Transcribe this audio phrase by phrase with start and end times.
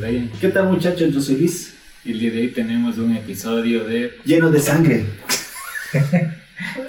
[0.00, 0.30] Brian.
[0.40, 1.12] ¿Qué tal muchachos?
[1.12, 1.74] Yo soy Luis.
[2.04, 5.06] Y el día de hoy tenemos un episodio de Lleno de sangre.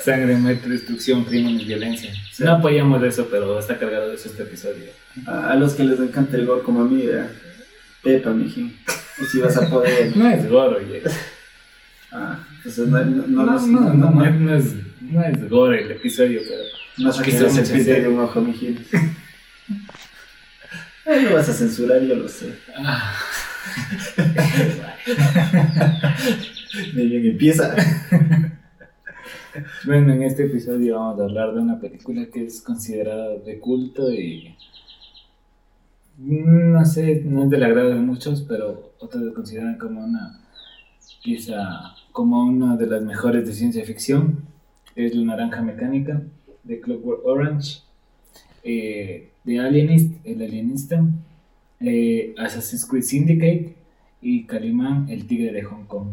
[0.03, 2.11] Sangre, muerte, destrucción, crímenes, violencia.
[2.31, 2.43] Sí.
[2.43, 4.85] No apoyamos eso, pero está cargado de eso este episodio.
[5.25, 7.29] A, los que les encanta el gore como a mí, ¿verdad?
[8.01, 8.75] Pepa, mijín.
[9.21, 10.11] Y si vas a poder.
[10.15, 11.03] No es gore, oye.
[12.11, 15.91] Ah, entonces no, no, No, no, no, no, no, no, es, no es, gore el
[15.91, 16.63] episodio, pero
[16.97, 18.01] no serpiente serie.
[18.01, 18.79] de un ojo, mijín.
[21.05, 22.53] Ay, lo vas a censurar, yo lo sé.
[22.77, 23.13] Ah.
[26.95, 27.75] Ni bien empieza.
[29.85, 34.11] Bueno, en este episodio vamos a hablar de una película que es considerada de culto
[34.11, 34.55] y
[36.17, 40.41] mm, no sé, no es del agrado de muchos, pero otros lo consideran como una
[41.23, 44.39] pieza, como una de las mejores de ciencia ficción.
[44.95, 46.21] Es La Naranja Mecánica
[46.63, 47.81] de Clockwork Orange,
[48.63, 51.03] eh, de Alienist, El Alienista,
[51.79, 53.75] eh, Assassin's Creed Syndicate
[54.21, 56.11] y Calimán, El Tigre de Hong Kong.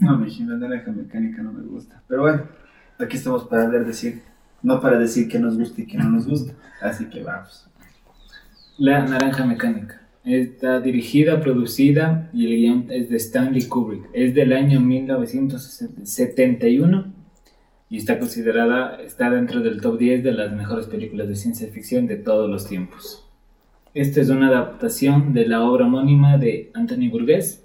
[0.00, 2.02] No, mijín, la naranja mecánica no me gusta.
[2.08, 2.44] Pero bueno,
[2.98, 4.22] aquí estamos para hablar de cine.
[4.62, 6.54] No para decir que nos gusta y que no nos gusta.
[6.80, 7.68] Así que vamos.
[8.78, 10.00] La Naranja Mecánica.
[10.24, 14.08] Está dirigida, producida y el guion es de Stanley Kubrick.
[14.14, 17.12] Es del año 1971
[17.94, 22.08] y está considerada, está dentro del top 10 de las mejores películas de ciencia ficción
[22.08, 23.24] de todos los tiempos.
[23.94, 27.62] Esta es una adaptación de la obra homónima de Anthony Burgess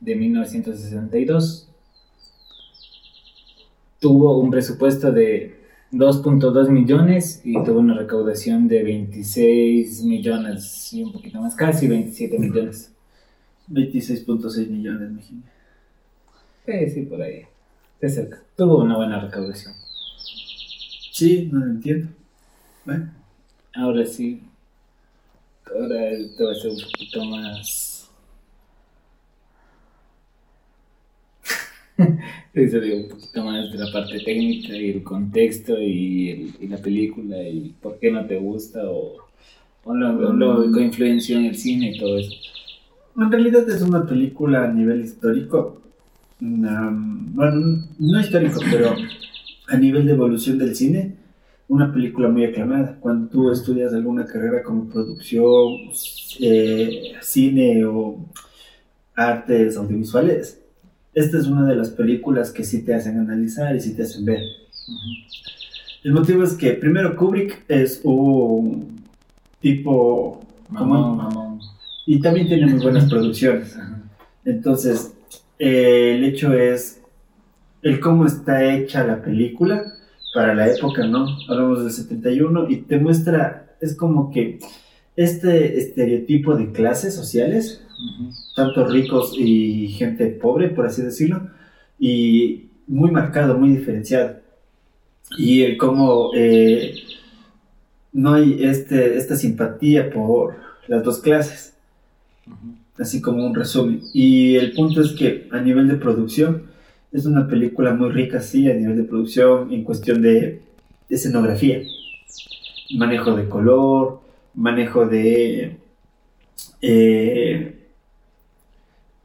[0.00, 1.68] de 1962.
[4.00, 5.60] Tuvo un presupuesto de
[5.92, 12.40] 2.2 millones y tuvo una recaudación de 26 millones y un poquito más, casi 27
[12.40, 12.92] millones.
[13.70, 15.44] 26.6 millones, mijín.
[16.66, 17.44] Sí, sí, por ahí.
[18.00, 18.42] De cerca.
[18.56, 19.74] Tuvo una buena recaudación.
[21.12, 22.08] Sí, no lo entiendo.
[22.84, 23.12] Bueno,
[23.74, 24.42] Ahora sí.
[25.74, 28.10] Ahora esto va a ser un poquito más.
[32.54, 36.68] Eso digo, un poquito más de la parte técnica y el contexto y, el- y
[36.68, 39.16] la película y por qué no te gusta o,
[39.84, 42.32] o lo, lo que influenció en el cine y todo eso.
[43.16, 45.82] en realidad es una película a nivel histórico.
[46.40, 48.94] Bueno, no histórico, pero
[49.68, 51.16] a nivel de evolución del cine,
[51.68, 52.96] una película muy aclamada.
[53.00, 55.74] Cuando tú estudias alguna carrera como producción,
[56.40, 58.24] eh, cine o
[59.14, 60.60] artes audiovisuales,
[61.14, 64.24] esta es una de las películas que sí te hacen analizar y sí te hacen
[64.24, 64.40] ver.
[66.02, 69.00] El motivo es que primero Kubrick es un
[69.60, 70.40] tipo
[70.70, 71.60] Mamón, mamón.
[72.06, 73.76] y también tiene muy buenas producciones.
[74.44, 75.12] Entonces,
[75.60, 77.02] eh, el hecho es
[77.82, 79.94] el cómo está hecha la película
[80.34, 81.26] para la época, ¿no?
[81.48, 84.58] Hablamos del 71 y te muestra, es como que
[85.16, 88.32] este estereotipo de clases sociales, Ujú.
[88.56, 91.48] tanto ricos y gente pobre, por así decirlo,
[91.98, 94.36] y muy marcado, muy diferenciado.
[95.36, 96.94] Y el cómo eh,
[98.12, 100.56] no hay este, esta simpatía por
[100.88, 101.74] las dos clases
[102.46, 102.79] Ujú.
[103.00, 104.02] Así como un resumen.
[104.12, 106.70] Y el punto es que a nivel de producción,
[107.12, 110.60] es una película muy rica, sí, a nivel de producción, en cuestión de
[111.08, 111.82] escenografía,
[112.96, 114.20] manejo de color,
[114.54, 115.76] manejo de
[116.82, 117.88] eh,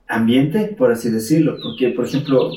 [0.07, 2.51] ambiente, por así decirlo, porque, por ejemplo,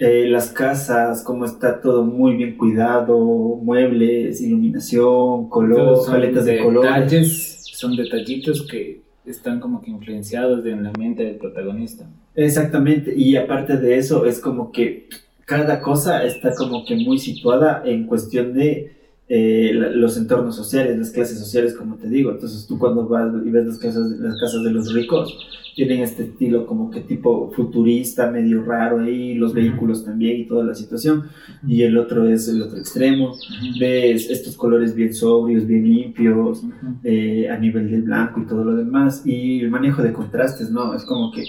[0.00, 6.90] eh, las casas, cómo está todo muy bien cuidado, muebles, iluminación, color, paletas de colores.
[6.90, 12.06] detalles, son detallitos que están como que influenciados en la mente del protagonista.
[12.34, 15.08] Exactamente, y aparte de eso, es como que
[15.44, 18.92] cada cosa está como que muy situada en cuestión de
[19.28, 22.30] eh, los entornos sociales, las clases sociales, como te digo.
[22.30, 25.34] Entonces tú cuando vas y ves las casas, las casas de los ricos,
[25.74, 29.60] tienen este estilo como que tipo futurista, medio raro ahí, los Ujú.
[29.60, 31.24] vehículos también y toda la situación.
[31.66, 33.30] Y el otro es el otro extremo.
[33.30, 33.78] Ujú.
[33.80, 36.62] Ves estos colores bien sobrios, bien limpios,
[37.02, 39.22] eh, a nivel del blanco y todo lo demás.
[39.26, 40.94] Y el manejo de contrastes, ¿no?
[40.94, 41.42] Es como que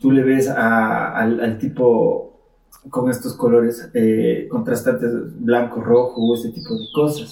[0.00, 2.35] tú le ves a- al, al tipo
[2.90, 5.10] con estos colores eh, contrastantes,
[5.40, 7.30] blanco, rojo, ese tipo de cosas.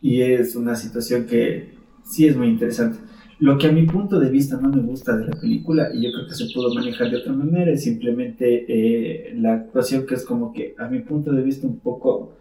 [0.00, 1.74] Y es una situación que
[2.04, 2.98] sí es muy interesante.
[3.40, 6.12] Lo que a mi punto de vista no me gusta de la película, y yo
[6.12, 10.24] creo que se pudo manejar de otra manera, es simplemente eh, la actuación que es
[10.24, 12.36] como que a mi punto de vista un poco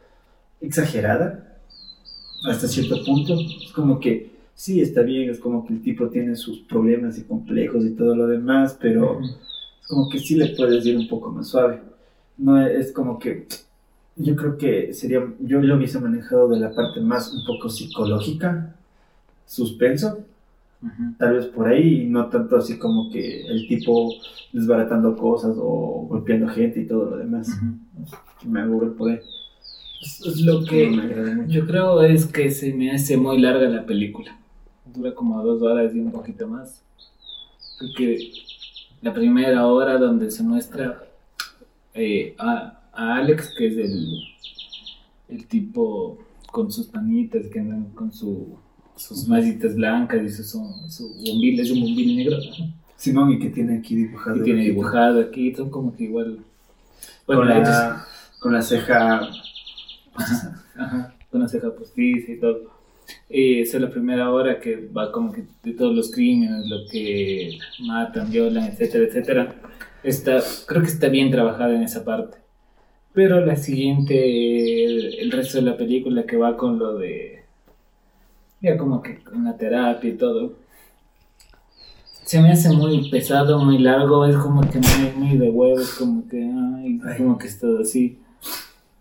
[0.62, 1.60] exagerada,
[2.50, 3.34] hasta cierto punto.
[3.34, 7.24] Es como que sí, está bien, es como que el tipo tiene sus problemas y
[7.24, 11.32] complejos y todo lo demás, pero es como que sí le puedes ir un poco
[11.32, 11.82] más suave.
[12.38, 13.48] No es como que
[14.16, 18.76] yo creo que sería, yo lo hubiese manejado de la parte más un poco psicológica,
[19.46, 20.20] suspenso,
[21.18, 24.12] tal vez por ahí, y no tanto así como que el tipo
[24.52, 27.50] desbaratando cosas o golpeando gente y todo lo demás.
[27.50, 28.50] Ujú.
[28.52, 29.20] Me aburre por ahí.
[30.02, 30.92] Es- es lo que
[31.48, 34.38] yo creo es que se me hace muy larga la película.
[34.94, 36.82] Dura como dos horas y un poquito más.
[37.80, 38.20] Porque
[39.02, 41.02] la primera hora donde se muestra
[41.94, 44.20] eh, a, a Alex, que es el,
[45.30, 46.18] el tipo
[46.52, 48.58] con sus panitas, que andan con su,
[48.96, 50.60] sus mallitas blancas y su, su,
[50.90, 52.38] su bombil, es un bombil negro.
[52.38, 52.74] ¿no?
[52.96, 54.38] Simón, y que tiene aquí dibujado.
[54.38, 56.40] Y tiene dibujado aquí, son como que igual.
[57.28, 58.06] Bueno, con, la,
[58.40, 59.30] con la ceja.
[60.16, 62.72] Ajá, con la ceja postiza y todo.
[63.30, 66.88] Y esa es la primera hora que va como que de todos los crímenes, lo
[66.90, 69.56] que matan, violan, etcétera, etcétera.
[70.04, 72.38] Está, creo que está bien trabajada en esa parte.
[73.14, 77.44] Pero la siguiente, el, el resto de la película que va con lo de...
[78.62, 80.54] Ya como que con la terapia y todo.
[82.24, 86.28] Se me hace muy pesado, muy largo, es como que muy, muy de huevos, como
[86.28, 88.18] que, ay, como que es todo así.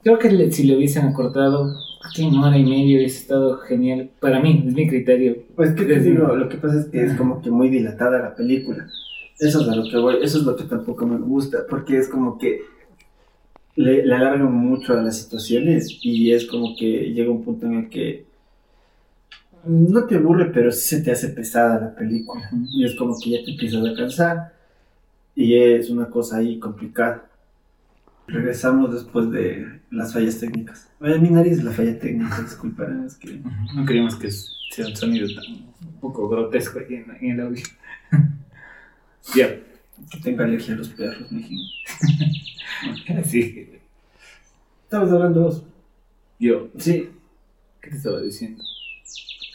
[0.03, 1.73] Creo que le- si le hubiesen acortado
[2.05, 4.11] aquí una hora y media hubiese estado genial.
[4.21, 5.37] Para mí, es mi criterio.
[5.55, 8.35] Pues que te digo, lo que pasa es que es como que muy dilatada la
[8.35, 8.89] película.
[9.43, 12.39] Eso es lo que voy, eso es lo que tampoco me gusta, porque es como
[12.39, 12.61] que
[13.75, 17.75] le, le alargan mucho a las situaciones y es como que llega un punto en
[17.75, 18.25] el que
[19.65, 22.49] no te aburre, pero sí se te hace pesada la película.
[22.71, 24.53] Y es como que ya te empiezas a cansar
[25.35, 27.29] y es una cosa ahí complicada.
[28.29, 30.89] Regresamos después de las fallas técnicas.
[31.01, 33.43] Oye, mi nariz es la falla técnica, disculparán, es que...
[33.75, 37.65] No queríamos que sea un sonido tan un poco grotesco en, en el audio.
[39.35, 39.49] Ya,
[40.11, 41.61] que tengo alergia a los perros, mijín.
[43.25, 43.69] sí.
[44.85, 45.63] Estabas hablando vos.
[46.39, 47.09] Yo, Sí,
[47.81, 48.63] ¿qué te estaba diciendo?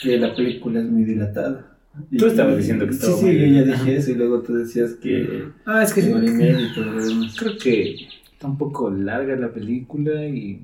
[0.01, 1.75] que la película es muy dilatada.
[2.17, 4.93] Tú estabas diciendo que estaba Sí, sí, yo ya dije eso y luego tú decías
[4.93, 5.49] que...
[5.65, 7.35] Ah, es que demás.
[7.37, 10.61] creo que está un poco larga la película y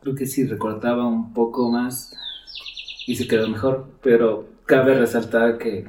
[0.00, 2.16] creo que sí recortaba un poco más
[3.06, 5.84] y se quedó mejor, pero cabe resaltar que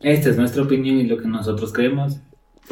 [0.00, 2.20] esta es nuestra opinión y lo que nosotros creemos.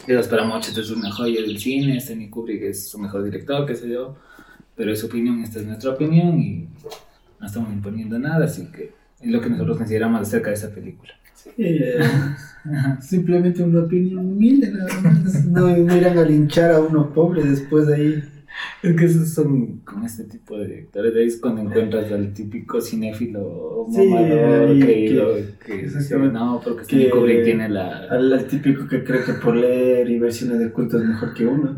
[0.06, 3.75] Dios para muchos es una joya del cine, Stanley Kubrick es su mejor director, qué
[3.75, 4.17] sé yo,
[4.75, 6.69] pero es su opinión, esta es nuestra opinión y
[7.40, 11.12] no estamos imponiendo nada, así que es lo que nosotros consideramos acerca de esa película.
[11.56, 11.99] Eh,
[13.00, 15.44] simplemente una opinión humilde, nada más.
[15.46, 18.25] No, no irán a linchar a uno pobre después de ahí.
[18.82, 21.14] Es que esos son con este tipo de directores.
[21.14, 25.08] De ahí es cuando encuentras al típico cinéfilo Sí, mamador ahí que,
[26.32, 27.99] no, porque Stanley Que- Kubrick tiene la.
[28.11, 31.47] Al, al típico que cree que por leer y versiones de culto es mejor que
[31.47, 31.76] uno.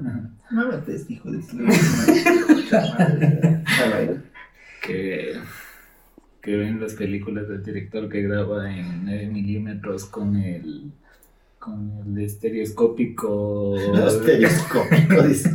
[0.50, 1.58] Mámate este hijo de tu
[4.86, 5.32] que,
[6.40, 10.90] que ven las películas del director que graba en 9 milímetros con el.
[11.58, 13.76] con el estereoscópico.
[14.06, 15.50] Estereoscópico, dice.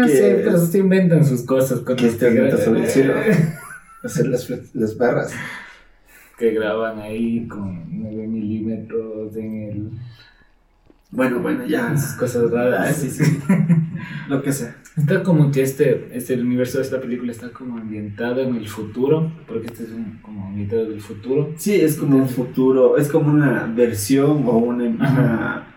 [0.00, 3.14] No que- sé, pero se inventan sus cosas con Que este aumenta sobre el cielo.
[4.04, 5.32] Hacer las, las barras.
[6.38, 9.90] que graban ahí con 9 milímetros en el.
[11.10, 11.94] Bueno, bueno, ya.
[12.18, 12.96] cosas Ah, raras.
[12.96, 13.38] sí, sí.
[14.28, 14.76] Lo que sea.
[14.96, 18.68] Está como que este, este el universo de esta película está como ambientado en el
[18.68, 21.54] futuro, porque este es un, como ambientado del futuro.
[21.56, 25.67] Sí, es como un futuro, es como una versión o una, una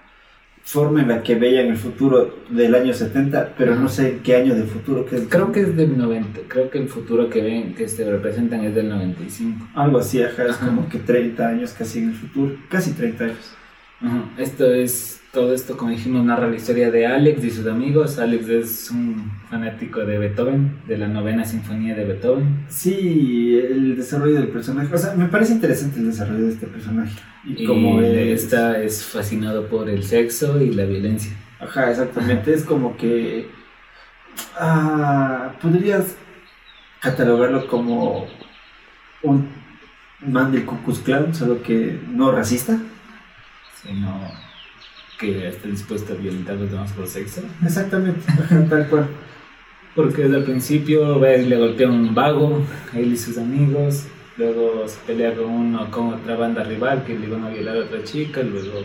[0.72, 4.56] forma en la que veían el futuro del año 70, pero no sé qué año
[4.56, 5.06] del futuro.
[5.06, 8.10] Que es, Creo que es del 90, creo que el futuro que ven, que este
[8.10, 9.68] representan es del 95.
[9.76, 10.68] Algo así, ajá, es Ajá.
[10.68, 13.54] como que 30 años casi en el futuro, casi 30 años.
[14.02, 14.24] Ajá.
[14.38, 18.20] Esto es, todo esto como dijimos narra la historia de Alex y sus amigos.
[18.20, 22.66] Alex es un fanático de Beethoven, de la novena sinfonía de Beethoven.
[22.68, 27.18] Sí, el desarrollo del personaje, o sea, me parece interesante el desarrollo de este personaje.
[27.46, 31.32] Y, Y como es- está es fascinado por el sexo y la violencia.
[31.60, 32.54] Ajá, exactamente.
[32.54, 33.48] Es como que.
[34.60, 36.16] Ah, podrías
[37.00, 38.28] catalogarlo como
[39.24, 39.48] un
[40.26, 42.78] man del Ku Klux Klan, solo que no racista.
[43.84, 44.22] Sino
[45.22, 47.42] que está dispuesto a violentar a los demás por sexo.
[47.64, 48.20] Exactamente,
[48.70, 49.08] tal cual.
[49.96, 52.62] Porque desde el principio ve, le golpea a un vago,
[52.94, 54.08] él y sus amigos.
[54.38, 57.80] Luego se pelea con uno con otra banda rival que le iban a violar a
[57.82, 58.42] otra chica.
[58.42, 58.80] Luego,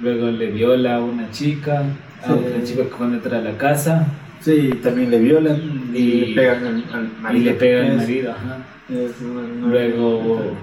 [0.00, 1.82] luego le viola a una chica,
[2.24, 4.06] a otra chica cuando entra a la casa.
[4.40, 7.44] Sí, también le violan y, Y- le pegan al, al Y marido.
[7.44, 8.30] le pega al marido.
[8.32, 8.58] ajá.
[8.88, 10.56] es una- una- Luego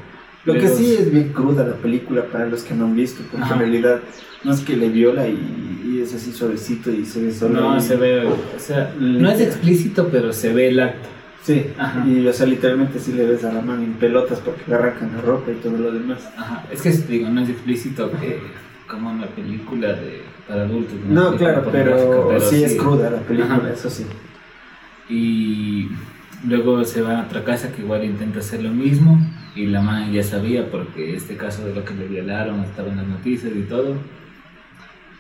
[0.48, 3.44] Lo que sí es bien cruda la película para los que no han visto, porque
[3.46, 3.54] Ajá.
[3.56, 4.00] en realidad
[4.44, 7.60] no es que le viola y, y es así suavecito y se ve solo.
[7.62, 11.10] No, y- se ve, o sea, no es explícito, pero se ve el acto.
[11.44, 12.06] Sí, Ajá.
[12.08, 15.12] y o sea, literalmente sí le ves a la mano en pelotas porque le arrancan
[15.16, 16.28] la ropa y todo lo demás.
[16.38, 18.40] Ajá, es que digo, no es explícito que
[18.90, 20.96] como una película de para adultos.
[21.08, 23.70] No, claro, pero, sí, es cruda la película, Ajá.
[23.74, 24.06] eso sí.
[25.10, 25.90] Y
[26.48, 29.20] luego se va a otra casa que igual intenta hacer lo mismo
[29.58, 32.98] y la madre ya sabía porque este caso de lo que le violaron estaba en
[32.98, 33.96] las noticias y todo.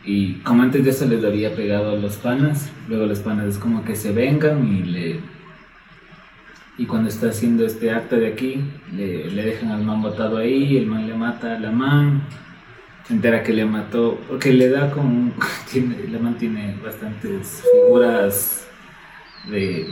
[0.05, 3.57] Y como antes de eso les había pegado a los panas, luego los panas es
[3.57, 5.19] como que se vengan y le...
[6.77, 8.61] Y cuando está haciendo este acto de aquí,
[8.95, 12.21] le, dejan al man botado ahí, el man le mata a la man,
[13.07, 15.33] se entera que le mató, porque le da como...
[15.71, 18.67] Tiene, la man tiene bastantes figuras
[19.49, 19.87] de,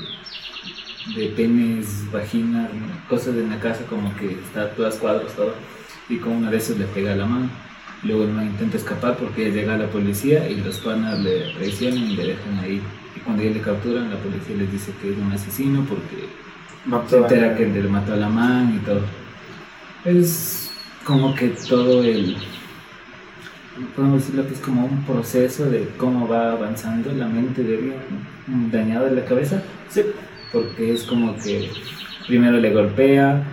[1.13, 3.07] de penes, vaginas, ¿no?
[3.09, 5.53] cosas en la casa como que está todas cuadros, todo.
[6.09, 7.49] Y con una de esas le pega la mano.
[8.03, 12.27] Luego man intenta escapar porque llega la policía y los panas le traicionan y le
[12.27, 12.81] dejan ahí.
[13.15, 16.27] Y cuando ya le capturan, la policía les dice que es un asesino porque
[17.07, 19.01] se entera que le mató a la man y todo.
[20.03, 20.71] Es
[21.03, 22.37] como que todo el.
[23.95, 28.71] Podemos decirlo que es como un proceso de cómo va avanzando la mente de alguien
[28.71, 29.61] dañado en la cabeza.
[29.89, 30.01] Sí.
[30.55, 31.69] Porque es como que
[32.27, 33.43] primero le golpea,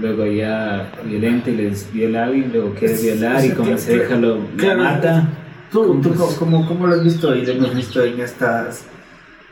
[0.00, 4.38] luego ya violenta y les viola alguien, luego quiere violar y como se deja lo
[4.56, 4.82] claro.
[4.82, 5.28] mata.
[5.70, 8.84] ¿Tú, tú Pues- cómo, cómo lo has visto y lo hemos visto en estas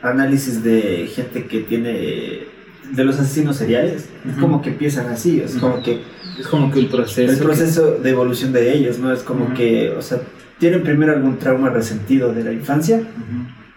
[0.01, 2.47] análisis de gente que tiene
[2.91, 4.09] de los asesinos seriales?
[4.27, 5.83] Es como que empiezan así, es como Ujú.
[5.83, 5.99] que
[6.39, 7.31] Es como que el proceso.
[7.31, 9.13] el proceso de evolución de ellos, ¿no?
[9.13, 10.19] Es como que, o sea,
[10.57, 13.01] tienen primero algún trauma resentido de la infancia.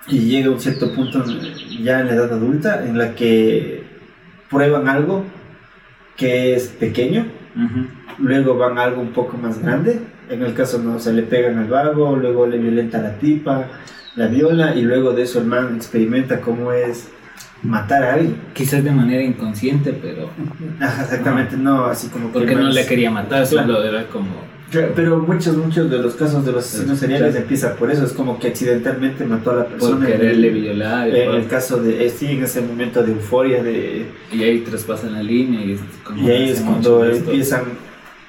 [0.09, 1.25] Y llega un cierto punto
[1.83, 3.85] ya en la edad adulta en la que
[4.51, 5.25] prueban algo
[6.17, 7.27] que es pequeño,
[8.19, 11.59] luego van a algo un poco más grande, en el caso no, se le pegan
[11.59, 13.69] al vago, luego le violenta a la tipa,
[14.17, 17.09] la viola y luego de eso el man experimenta cómo es
[17.63, 18.37] matar a alguien.
[18.53, 20.31] Quizás de manera inconsciente, pero
[20.81, 24.58] Ajá, exactamente, no así como que porque el no le quería matar, solo era como
[24.71, 27.43] Pero muchos, muchos de los casos de los asesinos seriales Claro.
[27.43, 29.97] empieza por eso, es como que accidentalmente mató a la persona.
[29.97, 33.03] por en el- quererle violar En por- el caso de, eh, sí, en ese momento
[33.03, 35.79] de euforia, de, y ahí traspasan la línea y
[36.31, 37.63] ahí es cuando empiezan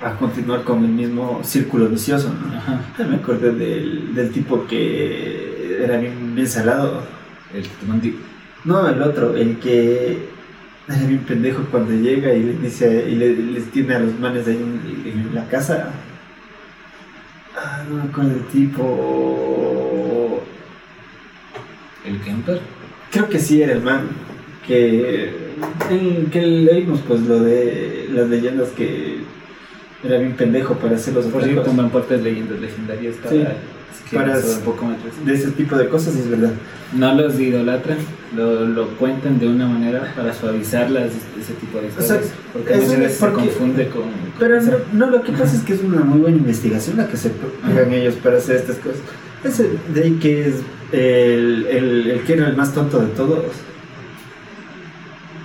[0.02, 2.30] a continuar con el mismo círculo vicioso.
[2.30, 2.56] ¿no?
[2.58, 7.02] Ajá, Ya Me acordé del, del tipo que era bien, bien salado.
[7.54, 8.16] el Tumanti.
[8.64, 10.20] No, el otro, el que
[10.88, 14.48] era bien pendejo cuando llega y les dice y le- les tiene a los manes
[14.48, 15.90] ahí en, en la casa.
[17.62, 20.42] Ah, no me acuerdo del tipo.
[22.06, 22.60] el Kemper.
[23.12, 24.08] Creo que sí era el man.
[24.66, 25.34] Que,
[25.90, 29.18] en- que leímos pues lo de las leyendas que
[30.04, 33.44] era bien pendejo para hacer los Por cierto, un Puertas Leyendas Legendarias para, Sí.
[34.12, 34.62] Para- de eso.
[35.26, 36.52] De ese tipo de cosas es verdad.
[36.94, 37.98] No los idolatran,
[38.36, 42.26] lo, lo cuentan de una manera para suavizar las, ese tipo de historias.
[42.26, 44.02] sea, porque muchas veces se confunde con.
[44.02, 47.08] con Pero no, no, lo que pasa es que es una muy buena investigación la
[47.08, 49.00] que se pegan ellos para hacer estas cosas.
[49.44, 50.56] Ese de ahí que es
[50.92, 53.46] el, el, el que era el más tonto de todos.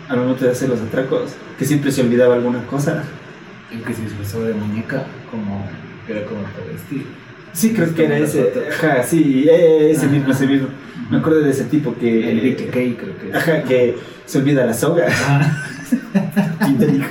[0.09, 3.05] Al momento de hacer los atracos, que siempre se olvidaba alguna cosa.
[3.73, 5.67] El que se disfrazó de muñeca, como.
[6.09, 7.07] era como travesti.
[7.55, 8.53] Sí, creo que era ese.
[8.71, 10.15] Ajá, sí, eh, ese Ajá.
[10.15, 10.69] mismo, ese mismo.
[11.11, 12.31] Me acuerdo de ese tipo que.
[12.31, 13.35] El Kay, creo que es.
[13.35, 13.97] Ajá, que
[14.27, 15.07] se olvida la soga.
[15.27, 15.67] Ah,
[16.79, 17.05] de-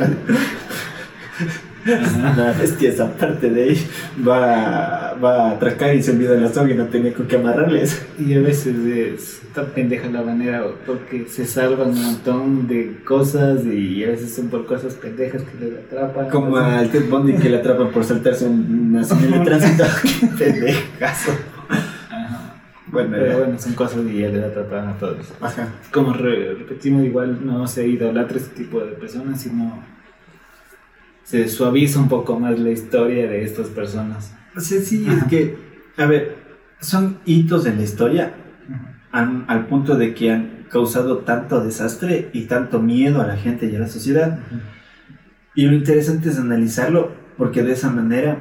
[1.86, 3.88] Una bestia esa parte de ahí.
[4.26, 8.06] Va, va a atracar y se olvida la soga y no tenía con qué amarrarles.
[8.20, 13.66] Y a veces es tan pendeja la manera porque se salvan un montón de cosas
[13.66, 16.30] y a veces son por cosas pendejas que les atrapan.
[16.30, 19.84] Como al Ted Bundy que le atrapan por saltarse una señal de tránsito.
[20.20, 21.32] Qué pendejazo.
[22.88, 25.34] Bueno, Pero bueno, son cosas y ya les atrapan a todos.
[25.42, 25.68] Ajá.
[25.92, 29.84] Como re- repetimos, igual no se idolatra este tipo de personas, sino
[31.24, 34.36] se suaviza un poco más la historia de estas personas.
[34.56, 35.58] O sea, sí, es que,
[35.98, 36.38] a ver,
[36.80, 38.36] son hitos en la historia
[39.12, 43.68] al, al punto de que han causado tanto desastre y tanto miedo a la gente
[43.68, 44.40] y a la sociedad.
[45.56, 48.38] Y lo interesante es analizarlo porque de esa manera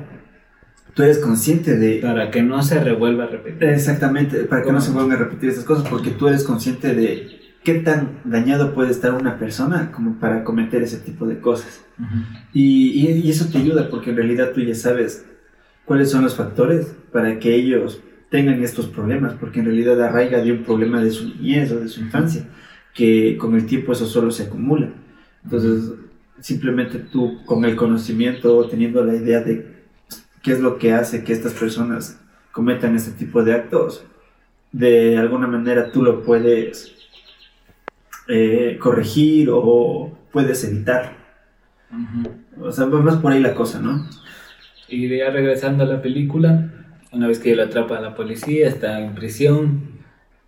[0.94, 2.00] tú eres consciente de...
[2.00, 3.68] Para que no se revuelva a repetir.
[3.68, 7.41] Exactamente, para que no se vuelvan a repetir esas cosas porque tú eres consciente de
[7.64, 11.84] qué tan dañado puede estar una persona como para cometer ese tipo de cosas.
[11.98, 12.24] Ujú.
[12.52, 15.24] Y, y- y eso te ayuda porque en realidad tú ya sabes
[15.84, 18.00] cuáles son los factores para que ellos
[18.30, 21.88] tengan estos problemas, porque en realidad arraiga de un problema de su niñez o de
[21.88, 22.48] su infancia,
[22.94, 24.90] que con el tiempo eso solo se acumula.
[25.44, 25.92] Entonces,
[26.40, 29.82] simplemente tú con el conocimiento, teniendo la idea de
[30.42, 32.18] qué es lo que hace que estas personas
[32.52, 34.04] cometan este tipo de actos,
[34.72, 36.94] de alguna manera tú lo puedes
[38.34, 41.18] eh, corregir o puedes evitar.
[42.58, 44.08] O sea, más por ahí la cosa, ¿no?
[44.88, 46.72] Y ya regresando a la película,
[47.12, 50.00] una vez que lo atrapa la policía, está en prisión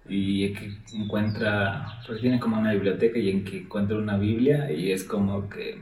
[0.08, 0.54] y
[0.94, 5.50] encuentra, porque tiene como una biblioteca y en que encuentra una Biblia y es como
[5.50, 5.78] que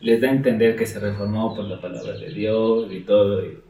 [0.00, 3.44] les da a entender que se reformó por la palabra de Dios y todo.
[3.44, 3.60] Y,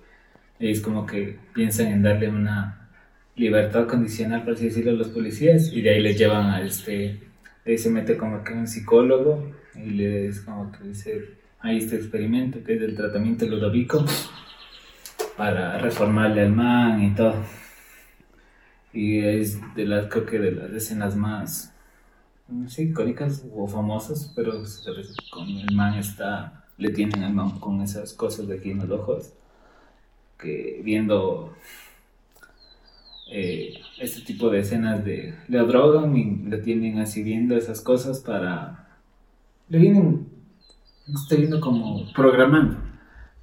[0.59, 2.89] es como que piensan en darle una
[3.37, 7.28] libertad condicional, por así decirlo, a los policías y de ahí les llevan a este,
[7.71, 12.63] ahí se mete como que un psicólogo y les como que dice, hay este experimento
[12.65, 14.05] que es del tratamiento ludovico
[15.37, 17.35] para reformarle al man y todo.
[18.93, 21.75] Y es de las, creo que de las escenas más,
[22.67, 24.63] sí, icónicas o famosas, pero
[25.31, 28.91] con el man está, le tienen al man con esas cosas de aquí en los
[28.91, 29.35] ojos,
[30.39, 31.55] que viendo
[33.31, 38.21] eh, este tipo de escenas de, le drogan y le tienen así viendo esas cosas
[38.21, 38.89] para,
[39.69, 40.29] le vienen,
[41.15, 42.79] estoy viendo como programando.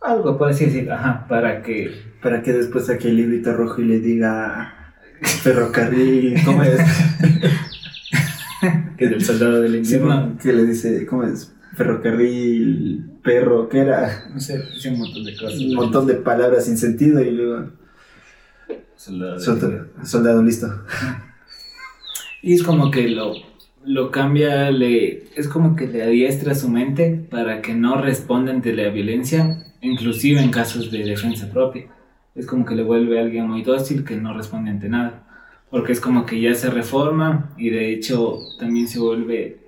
[0.02, 2.16] Algo, por así decir, ajá, para que...
[2.22, 6.80] Para que después saque el librito rojo y le diga ferrocarril, ¿cómo es?
[8.98, 10.38] que es el soldado del invierno.
[10.42, 11.54] que le dice, ¿cómo es?
[11.74, 14.26] Ferrocarril, perro, ¿qué era?
[14.34, 15.60] No sé, un montón de cosas.
[15.60, 17.85] Un montón de palabras sin sentido y luego...
[19.06, 19.40] Soldado,
[20.04, 20.68] soldado, listo.
[22.42, 23.34] Y es como que lo,
[23.86, 28.74] lo cambia, le, es como que le adiestra su mente para que no responda ante
[28.74, 31.88] la violencia, inclusive en casos de defensa propia
[32.36, 35.24] es como que le vuelve a alguien muy dócil que no responde ante nada.
[35.72, 39.60] Porque es como que ya se reforma y de hecho también se vuelve,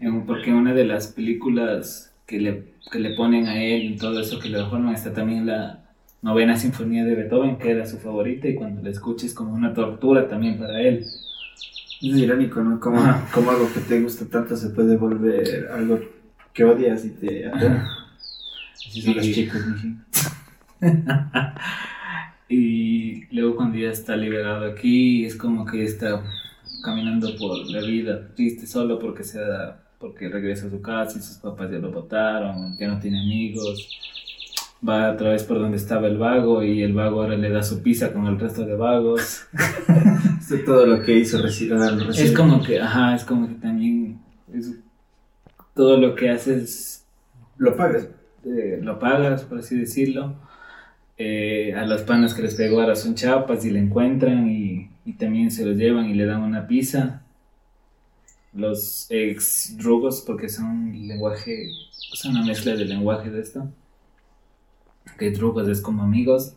[0.00, 4.20] en, porque una de las películas que le, que le ponen a él y todo
[4.20, 5.83] eso que le reforman está también la
[6.24, 9.74] novena sinfonía de Beethoven, que era su favorita y cuando la escuches es como una
[9.74, 11.04] tortura también para él.
[11.04, 12.80] Es irónico, ¿no?
[12.80, 12.98] Como,
[13.32, 16.00] como algo que te gusta tanto se puede volver algo
[16.54, 17.46] que odias y te...
[17.46, 19.60] Así son los chicos,
[22.48, 26.22] Y luego cuando ya está liberado aquí, es como que está
[26.82, 31.22] caminando por la vida triste solo porque se da, porque regresa a su casa y
[31.22, 33.88] sus papás ya lo botaron, ya no tiene amigos.
[34.86, 37.82] Va otra vez por donde estaba el vago y el vago ahora le da su
[37.82, 39.46] pizza con el resto de vagos.
[40.40, 41.72] es todo lo que hizo recién.
[42.14, 44.20] Es como que, ajá, es como que también
[45.74, 47.04] todo lo que haces...
[47.56, 48.08] Lo pagas.
[48.44, 50.34] Eh, lo pagas, por así decirlo
[51.16, 55.50] eh, a los panas que les pegó ahora son chapas y le encuentran y, también
[55.50, 57.22] se los llevan y le dan una pizza.
[58.52, 63.68] Los ex drugos, porque son lenguaje, es una mezcla de lenguaje de esto.
[65.18, 66.56] Que drugos es como amigos.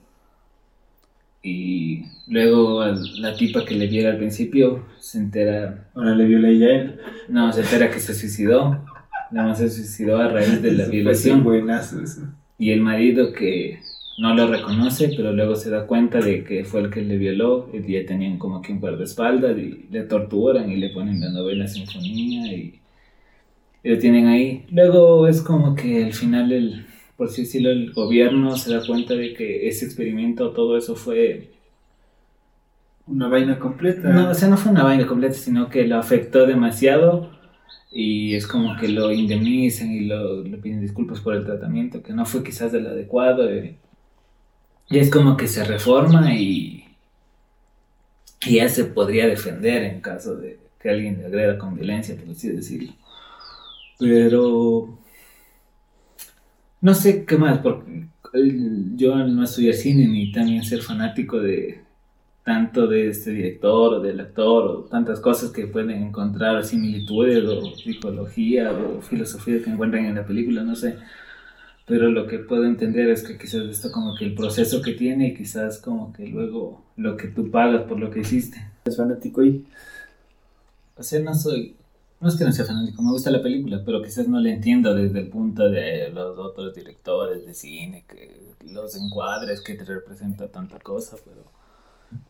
[1.44, 2.84] Y luego
[3.20, 5.90] la tipa que le viera al principio se entera.
[5.96, 7.00] Ahora le viola ella él.
[7.30, 8.84] No, se entera que se suicidó.
[9.32, 11.44] Nada más se suicidó a raíz de la violación.
[11.44, 12.22] Buenazo eso.
[12.58, 13.80] Y el marido que
[14.18, 17.70] no lo reconoce, pero luego se da cuenta de que fue el que le violó
[17.72, 21.22] y ya tenían como que un par de espaldas y le torturan y le ponen
[21.22, 22.82] la novela sinfonía y,
[23.84, 24.66] lo tienen ahí.
[24.70, 26.87] Luego es como que al final, el,
[27.17, 31.51] por así decirlo, el gobierno se da cuenta de que ese experimento, todo eso fue...
[33.08, 34.10] Una vaina completa.
[34.10, 37.32] No, o sea, no fue una vaina completa, sino que lo afectó demasiado
[37.91, 42.13] y es como que lo indemnizan y lo, le piden disculpas por el tratamiento, que
[42.13, 43.49] no fue quizás el adecuado.
[43.49, 43.77] Eh,
[44.89, 46.86] y es como que se reforma y,
[48.45, 52.30] y ya se podría defender en caso de que alguien le agreda con violencia, por
[52.30, 52.93] así decirlo.
[53.97, 54.97] Pero
[56.82, 58.08] no sé qué más, porque
[58.96, 61.82] yo no estudiar cine ni también ser fanático de
[62.44, 67.76] tanto de este director o del actor o tantas cosas que pueden encontrar similitudes o
[67.76, 70.96] psicología o filosofía que encuentran en la película, no sé
[71.88, 75.30] pero lo que puedo entender es que quizás esto como que el proceso que tiene
[75.30, 78.58] y quizás como que luego lo que tú pagas por lo que hiciste.
[78.84, 79.66] ¿Es fanático y?
[80.98, 81.78] O sea, no soy,
[82.19, 84.93] no es que no sea fanático, me gusta la película, pero quizás no la entiendo
[84.93, 90.47] desde el punto de los otros directores de cine, que los encuadres, que te representa
[90.47, 91.43] tanta cosa, pero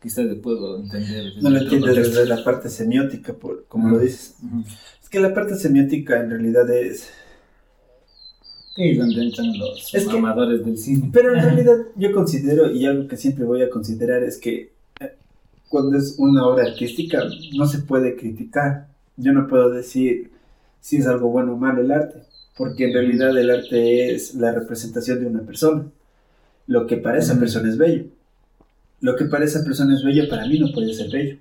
[0.00, 1.32] quizás puedo entender.
[1.40, 4.36] No lo entiendes desde la parte semiótica, por, como lo dices.
[5.02, 7.10] Es que la parte semiótica en realidad es
[8.78, 11.10] Sí, donde entran los amadores del cine.
[11.12, 15.14] Pero en realidad yo considero, y algo que siempre voy a considerar es que eh,
[15.68, 17.24] cuando es una obra artística
[17.56, 18.86] no se puede criticar.
[19.18, 20.32] Yo no puedo decir
[20.80, 22.22] si es algo bueno o malo el arte,
[22.56, 25.84] porque en realidad el arte es la representación de una persona.
[26.66, 27.40] Lo que para esa Ujú.
[27.40, 28.06] persona es bello.
[29.00, 31.38] Lo que para esa persona es bello, para mí no puede ser bello.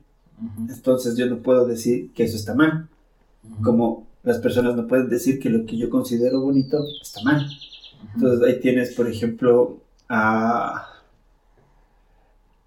[0.70, 2.88] Entonces yo no puedo decir que eso está mal,
[3.64, 7.48] como las personas no pueden decir que lo que yo considero bonito está mal.
[8.16, 10.88] Entonces ahí tienes, por ejemplo, a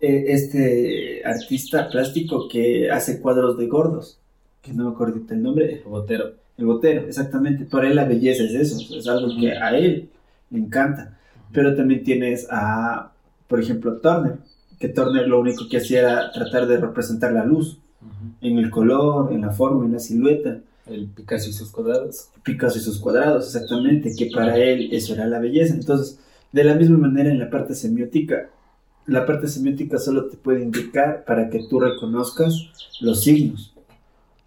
[0.01, 4.19] eh, este artista plástico que hace cuadros de gordos,
[4.63, 6.35] que no me acuerdo el nombre, Botero.
[6.59, 7.65] el botero, exactamente.
[7.65, 10.11] Para él la belleza es eso, es algo que a él
[10.51, 11.19] le encanta.
[11.53, 13.13] Pero también tienes a,
[13.49, 14.39] por ejemplo, Turner,
[14.79, 17.79] que Turner lo único que hacía era tratar de representar la luz
[18.41, 20.59] en el color, en la forma, en la silueta.
[20.87, 22.29] El Picasso y sus cuadrados.
[22.43, 25.75] Picasso y sus cuadrados, exactamente, que para él eso era la belleza.
[25.75, 26.19] Entonces,
[26.53, 28.49] de la misma manera en la parte semiótica,
[29.07, 32.55] la parte semiótica solo te puede indicar para que tú reconozcas
[33.01, 33.70] los signos,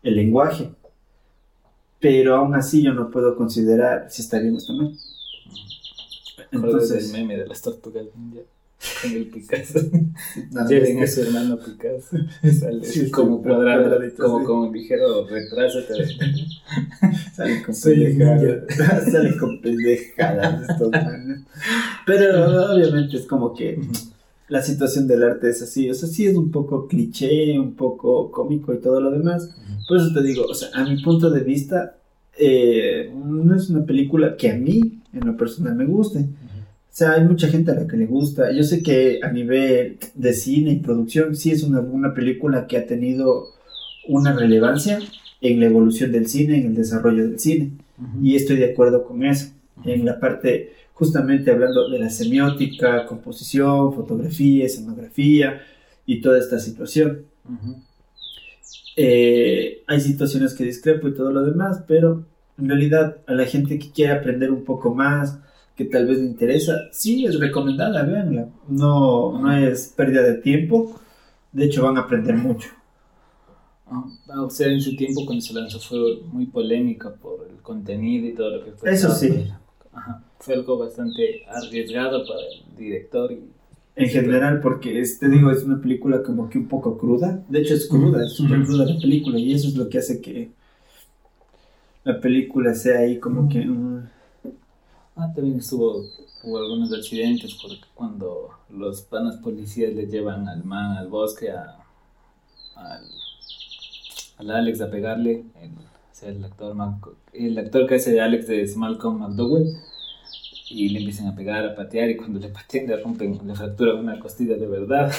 [0.03, 0.69] el lenguaje.
[1.99, 4.93] Pero aún así yo no puedo considerar si está bien o está mal.
[6.51, 8.41] Entonces, el meme de las tortugas ninja
[9.01, 9.79] con el Picasso.
[10.51, 12.17] nada, Lleven a su hermano Picasso.
[12.59, 14.51] Sale Sí, como cuadrado, cuadradito, como sí.
[14.51, 15.79] un ligero retraso.
[17.33, 19.11] Salen con pendejadas.
[19.11, 20.91] salen con pendejadas estos.
[22.05, 23.79] Pero obviamente es como que
[24.53, 25.89] la situación del arte es así.
[25.89, 29.49] O sea, sí es un poco cliché, un poco cómico y todo lo demás.
[29.87, 31.95] Por eso te digo, o sea, a mi punto de vista,
[32.37, 36.19] eh, no es una película que a mí, en lo personal, me guste.
[36.19, 38.51] O sea, hay mucha gente a la que le gusta.
[38.51, 42.77] Yo sé que a nivel de cine y producción, sí es una, una película que
[42.77, 43.47] ha tenido
[44.07, 44.99] una relevancia
[45.41, 47.71] en la evolución del cine, en el desarrollo del cine.
[48.21, 49.47] Y estoy de acuerdo con eso.
[49.83, 55.61] En la parte, justamente hablando de la semiótica, composición, fotografía, escenografía
[56.05, 57.25] y toda esta situación.
[57.45, 57.77] Ujú.
[58.95, 62.25] Eh, hay situaciones que discrepo y todo lo demás, pero
[62.57, 65.39] en realidad a la gente que quiere aprender un poco más,
[65.75, 68.49] que tal vez le interesa, sí es recomendada, véanla.
[68.67, 70.99] No, no es pérdida de tiempo,
[71.51, 72.69] de hecho van a aprender mucho.
[73.87, 74.05] Ah,
[74.43, 78.33] O sea, en su tiempo cuando se lanzó fue muy polémica por el contenido y
[78.33, 78.91] todo lo que fue.
[78.91, 79.51] Eso sí.
[79.91, 80.23] Ajá.
[80.43, 83.39] Fue algo bastante arriesgado para el director y
[83.95, 87.43] En general, porque es, te digo, es una película como que un poco cruda.
[87.47, 90.21] De hecho, es cruda, es súper cruda la película y eso es lo que hace
[90.21, 90.51] que
[92.03, 93.65] la película sea ahí como que...
[95.15, 96.03] Ah, también estuvo,
[96.43, 101.77] hubo algunos accidentes porque cuando los panas policías le llevan al man al bosque a,
[102.75, 103.05] al,
[104.37, 108.21] al Alex a pegarle, el, o sea, el actor Mac- el actor que hace de
[108.21, 109.77] Alex es Malcolm McDowell
[110.73, 113.97] y le empiezan a pegar, a patear y cuando le patean le rompen, le fracturan
[113.97, 115.11] una costilla de verdad.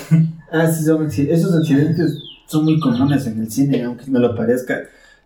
[0.51, 4.83] Ah, sí, son esos accidentes son muy comunes en el cine, aunque no lo parezca.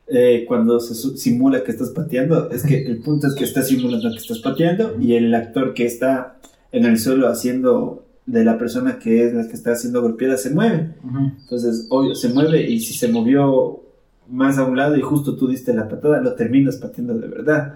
[0.06, 4.10] Eh, cuando se simula que estás pateando, es que el punto es que estás simulando
[4.10, 6.38] que estás pateando y el actor que está
[6.72, 10.50] en el suelo haciendo de la persona que es la que está siendo golpeada se
[10.50, 10.94] mueve.
[11.42, 13.82] Entonces, obvio, se mueve y si se movió
[14.28, 17.74] más a un lado y justo tú diste la patada, lo terminas pateando de verdad.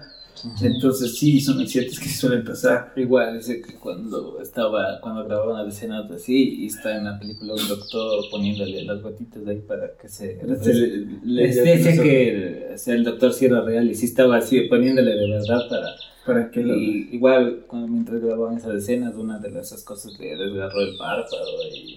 [0.61, 2.91] Entonces, sí, son accidentes que suelen pasar.
[2.95, 7.67] Igual, dice que cuando estaba, cuando grababan escenas así, y está en la película un
[7.67, 10.39] doctor poniéndole las gotitas ahí para que se...
[10.61, 14.05] Se le- le- Les dice que o sea, el doctor sí era real y sí
[14.05, 15.87] estaba así poniéndole de verdad para...
[16.25, 16.75] Para que lo...
[16.77, 21.47] Y igual, cuando, mientras grababan esas escenas, una de esas cosas le desgarró el párpado
[21.73, 21.95] y...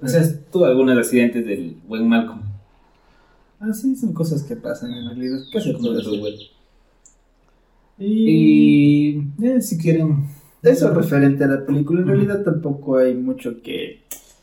[0.00, 2.40] O sea, tuvo algunos accidentes del buen Malcolm.
[3.60, 5.38] Ah, sí, son cosas que pasan en realidad.
[5.52, 6.02] ¿Qué se puede.
[7.98, 9.08] Y
[9.38, 10.24] Y eh, si quieren...
[10.62, 14.02] eso referente a la película, en realidad tampoco hay mucho que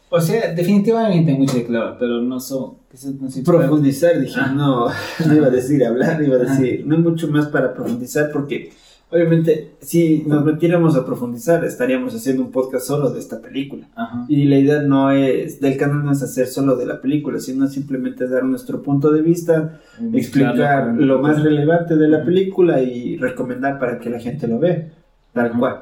[0.09, 2.75] O sea, definitivamente hay mucho de claro, pero no son...
[3.19, 4.19] no profundizar.
[4.19, 4.53] Dije, Ah.
[4.55, 4.87] no,
[5.27, 8.71] no iba a decir hablar, iba a decir, no hay mucho más para profundizar porque
[9.09, 13.87] obviamente si nos metiéramos a profundizar estaríamos haciendo un podcast solo de esta película.
[13.95, 14.25] Ajá.
[14.27, 17.67] Y la idea no es, del canal no es hacer solo de la película, sino
[17.67, 19.79] simplemente dar nuestro punto de vista,
[20.13, 24.91] explicar lo más relevante de la película y recomendar para que la gente lo vea,
[25.33, 25.81] tal cual,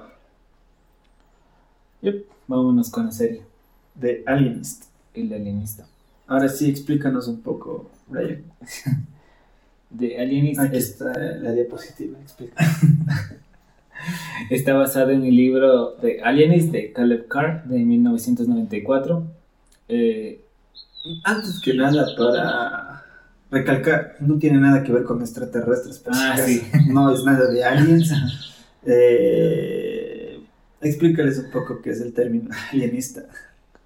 [2.04, 3.44] Yep, Vámonos con la serie,
[3.96, 4.86] de Alienist.
[5.14, 5.88] El Alienista.
[6.28, 8.44] Ahora sí, explícanos un poco, Brian.
[9.94, 12.56] De Alienista Aquí es- está la diapositiva, explica.
[14.50, 19.24] está basado en el libro de Alienist de Caleb Carr de 1994.
[19.90, 20.42] Eh,
[21.24, 23.04] Antes que nada, para
[23.52, 25.98] recalcar, no tiene nada que ver con extraterrestres.
[25.98, 26.62] si Ah, sí.
[26.90, 28.12] No es nada de aliens.
[28.86, 30.40] Eh,
[30.82, 33.24] explícales un poco qué es el término alienista.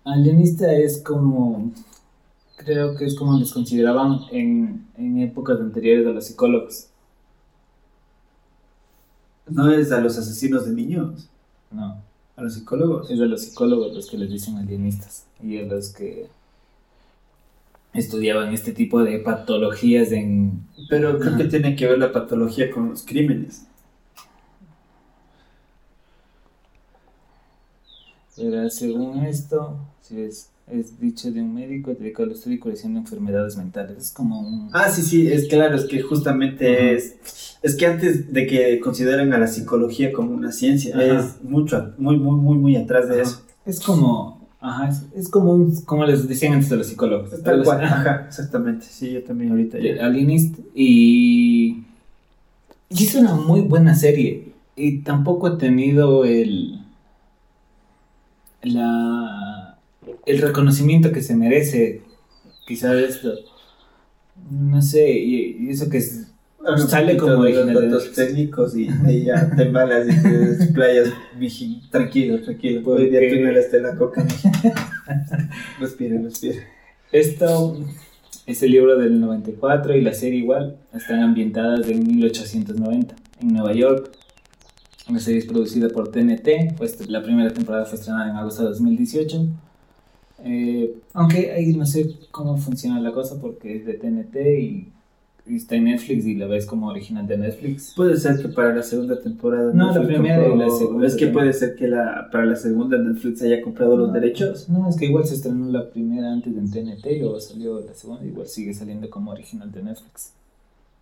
[0.05, 1.71] alienista es como,
[2.57, 6.89] creo que es como les consideraban en, en épocas anteriores a los psicólogos.
[9.47, 11.29] No es a los asesinos de niños,
[11.71, 12.01] No,
[12.35, 13.09] a los psicólogos.
[13.09, 16.27] es de los psicólogos los que les dicen alienistas y a los que
[17.93, 20.67] estudiaban este tipo de patologías en...
[20.89, 23.65] Pero creo que tiene que ver la patología con los crímenes.
[28.35, 32.93] Pero según esto, si es, es dicho de un médico dedicado al estudio y curación
[32.93, 33.97] de enfermedades mentales.
[33.97, 34.69] Es como un...
[34.73, 36.89] Ah, sí, sí, es claro, es que justamente Ajá.
[36.91, 37.15] es...
[37.63, 41.19] Es que antes de que consideren a la psicología como una ciencia, Ajá.
[41.19, 43.23] es mucho, muy, muy, muy, muy atrás de Ajá.
[43.23, 43.41] eso.
[43.65, 44.37] Es como...
[44.59, 47.29] Ajá, es, es como, un- como les decían antes de los psicólogos.
[47.43, 48.85] Tal cual, ajá, exactamente.
[48.89, 50.03] Sí, yo también ahorita ya.
[50.05, 51.83] alienista y
[52.89, 56.79] y es una muy buena serie y tampoco ha tenido el
[58.63, 59.56] la
[60.27, 62.01] el reconocimiento que se merece
[62.67, 63.33] quizá de esto
[64.51, 66.27] no sé y, y eso que es
[66.75, 71.09] Sale como de los datos técnicos y ahí ya te embalas y te desplayas.
[71.91, 72.83] Tranquilo, tranquilo.
[72.83, 73.29] ¿Por Hoy día qué?
[73.29, 74.25] tú no de la coca.
[75.79, 76.61] respira, respira.
[77.11, 77.77] esto
[78.45, 83.73] es el libro del 94 y la serie igual están ambientadas en 1890 en Nueva
[83.73, 84.11] York
[85.09, 88.69] La serie es producida por TNT, pues la primera temporada fue estrenada en agosto de
[88.69, 89.47] 2018.
[90.43, 94.91] Eh, aunque ahí no sé cómo funciona la cosa porque es de TNT y,
[95.47, 97.93] y está en Netflix y la ves como original de Netflix.
[97.95, 99.73] Puede ser que para la segunda temporada.
[99.73, 102.97] No, la primera y la segunda Es que puede ser que la, para la segunda
[102.97, 104.69] Netflix haya comprado los derechos.
[104.69, 107.93] No, es que igual se estrenó la primera antes en TNT y luego salió la
[107.93, 110.33] segunda, igual sigue saliendo como original de Netflix.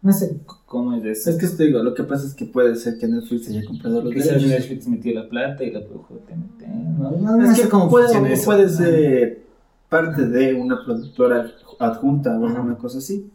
[0.05, 0.37] No sé
[0.67, 1.31] cómo es eso.
[1.31, 4.01] Es que te digo, lo que pasa es que puede ser que Netflix haya comprado
[4.03, 4.49] los Quizás derechos.
[4.49, 6.67] Netflix metió la plata y la produjo TNT.
[6.99, 8.45] No, no, no Es sé que cómo puede, funciona eso.
[8.45, 9.41] puede ser
[9.89, 12.55] parte de una productora adjunta o Ajá.
[12.57, 13.29] alguna cosa así.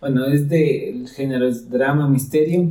[0.00, 2.68] Bueno, es de, el género es drama, misterio.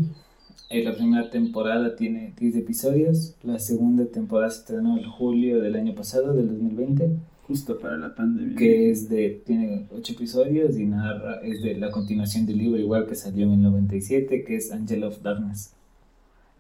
[0.70, 3.36] Eh, la primera temporada tiene 10 episodios.
[3.44, 7.10] La segunda temporada se estrenó en julio del año pasado, del 2020.
[7.48, 8.56] Justo para la pandemia.
[8.58, 13.06] Que es de, tiene 8 episodios y narra, es de la continuación del libro igual
[13.06, 15.72] que salió en el 97, que es Angel of Darkness.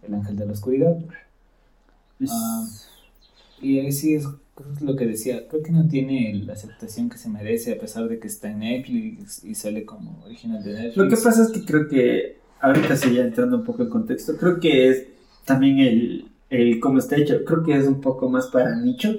[0.07, 0.95] El ángel de la oscuridad.
[2.19, 2.67] Es- Ah,
[3.61, 7.17] y ahí sí es, es lo que decía, creo que no tiene la aceptación que
[7.17, 10.97] se merece a pesar de que está en Netflix y sale como original de Netflix.
[10.97, 14.37] Lo que pasa es que creo que, ahorita sí ya entrando un poco en contexto,
[14.37, 15.07] creo que es
[15.45, 19.15] también el, el cómo está hecho, creo que es un poco más para nicho.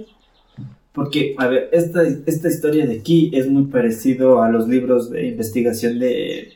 [0.97, 5.29] Porque, a ver, esta, esta historia de aquí es muy parecido a los libros de
[5.29, 6.55] investigación de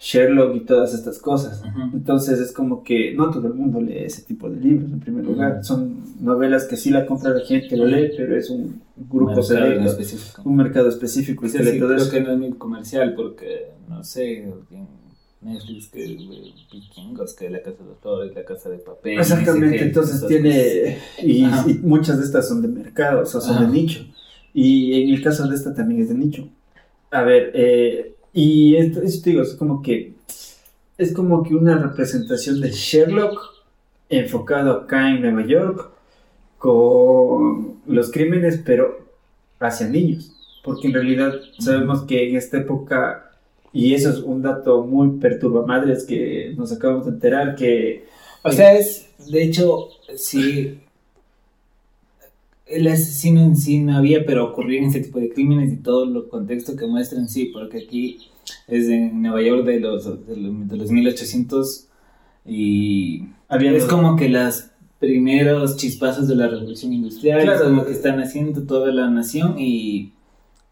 [0.00, 1.62] Sherlock y todas estas cosas.
[1.94, 5.24] Entonces es como que no todo el mundo lee ese tipo de libros en primer
[5.24, 5.64] lugar.
[5.64, 9.84] Son novelas que sí la compra la gente, lo lee, pero es un grupo selecto,
[9.84, 10.42] específico.
[10.44, 11.42] un mercado específico.
[11.42, 12.10] Que así, lee todo creo eso.
[12.10, 14.54] que no es muy comercial porque, no sé, en
[15.40, 19.18] Netflix que eh, vikingos, que la casa de los flores, la casa de papel.
[19.18, 21.44] Exactamente, entonces tiene, y,
[21.82, 23.66] muchas de estas son de mercado, o sea, son Ajá.
[23.66, 24.04] de nicho.
[24.52, 26.48] Y en el caso de esta también es de nicho.
[27.10, 30.14] A ver, eh, y esto, eso te digo, es como que,
[30.96, 33.58] es como que una representación de Sherlock
[34.08, 35.90] enfocado acá en Nueva York
[36.58, 39.06] con los crímenes, pero
[39.60, 40.32] hacia niños.
[40.64, 43.27] Porque en realidad sabemos que en esta época,
[43.72, 48.06] y eso es un dato muy perturbamadres que nos acabamos de enterar, que
[48.42, 50.78] O sea, es, de hecho, sí,
[52.66, 56.28] el asesino en sí no había, pero ocurrían este tipo de crímenes y todo el
[56.28, 58.18] contexto que muestran, sí, porque aquí
[58.66, 61.86] es en Nueva York de los, de los, de los 1800
[62.46, 67.58] y había es como que las primeros chispazos de la revolución industrial, Claro.
[67.58, 70.12] es como que están haciendo toda la nación y,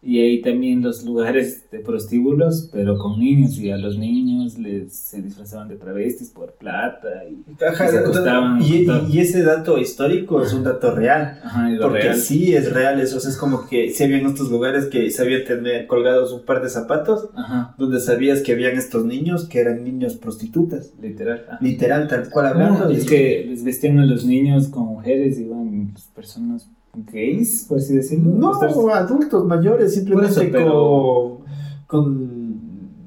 [0.07, 4.93] y ahí también los lugares de prostíbulos, pero con niños y a los niños les
[4.95, 10.53] se disfrazaban de travestis por plata y Ajá, se acostaban, y, ese dato histórico es
[10.53, 11.39] un dato real.
[11.43, 12.15] Ajá, Porque real.
[12.15, 13.17] sí es real eso.
[13.17, 16.61] o sea, es como que si habían estos lugares que sabían tener colgados un par
[16.63, 20.93] de zapatos, Ajá, donde sabías que habían estos niños que eran niños prostitutas.
[21.01, 21.43] literal.
[21.59, 22.85] Literal, tal cual hablando.
[22.85, 26.69] No, y- es que les vestían a los niños como mujeres, iban personas
[27.05, 28.31] gays, por así decirlo.
[28.31, 28.53] No,
[28.93, 31.39] adultos mayores, simplemente eso, pero-
[31.87, 32.47] con, con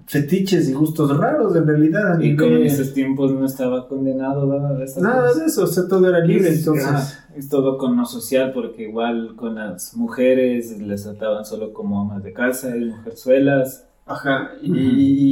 [0.06, 2.18] fetiches y gustos raros en realidad.
[2.20, 5.38] Y como en esos tiempos no estaba condenado nada de estas Nada cosas.
[5.38, 7.18] de eso, o sea, todo era libre, Es- entonces...
[7.36, 12.22] es todo con lo social, porque igual con las mujeres les trataban solo como amas
[12.24, 13.86] de casa y mujerzuelas.
[14.06, 14.72] Ajá, y,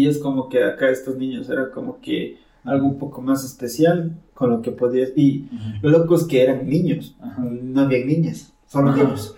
[0.04, 2.36] y es como que acá estos niños era como que
[2.68, 5.11] algo un poco más especial con lo que podías...
[5.16, 5.48] Y
[5.83, 7.42] lo loco es que eran niños, Ajá.
[7.42, 9.02] no había niñas, solo Ajá.
[9.02, 9.35] niños.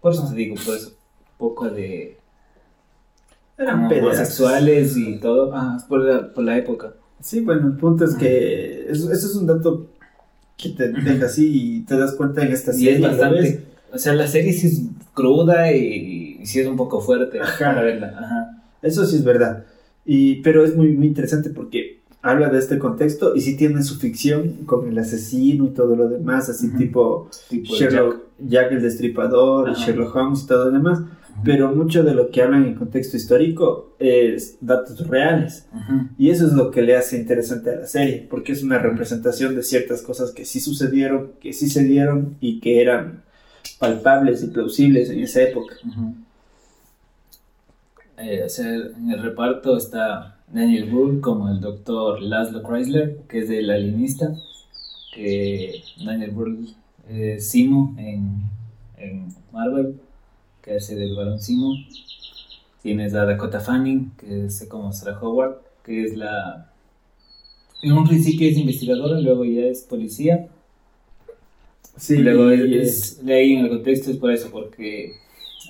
[0.00, 0.92] Por eso te digo, por eso,
[1.38, 2.16] poco de
[3.58, 6.94] Eran homosexuales y todo, ah, es por la, por la época.
[7.20, 9.88] Sí, bueno, el punto es que eso, eso es un dato
[10.56, 12.92] que te deja así y te das cuenta en esta Y serie.
[12.94, 13.64] es ¿lo bastante.
[13.92, 14.82] O sea, la serie sí es
[15.14, 17.58] cruda y, y sí es un poco fuerte Ajá.
[17.72, 18.14] para verla.
[18.16, 18.62] Ajá.
[18.82, 19.64] Eso sí es verdad.
[20.04, 21.87] Y, pero es muy, muy interesante porque
[22.22, 26.08] habla de este contexto y sí tiene su ficción con el asesino y todo lo
[26.08, 29.86] demás, así tipo Tipo Sherlock, Jack el Destripador, y Ajá.
[29.86, 31.00] Sherlock Holmes y todo lo demás.
[31.44, 35.68] Pero mucho de lo que hablan en contexto histórico es datos reales.
[36.18, 39.54] Y eso es lo que le hace interesante a la serie, porque es una representación
[39.54, 43.22] de ciertas cosas que sí sucedieron, que sí se dieron y que eran
[43.78, 45.76] palpables y plausibles en esa época.
[48.16, 53.40] Eh, o sea, en el reparto está Daniel Brühl como el doctor Laszlo Chrysler, que
[53.40, 54.34] es el alienista,
[55.14, 56.74] que Daniel Brühl
[57.08, 58.42] es Simo en,
[58.96, 60.00] en Marvel,
[60.62, 61.74] que hace del varón Simo.
[62.82, 66.70] Tienes a Dakota Fanning, que es como Sarah Howard, que es la...
[67.82, 70.48] En un principio es investigadora, luego ya es policía.
[71.96, 75.16] Sí, Luego es, de ahí en el contexto es por eso, porque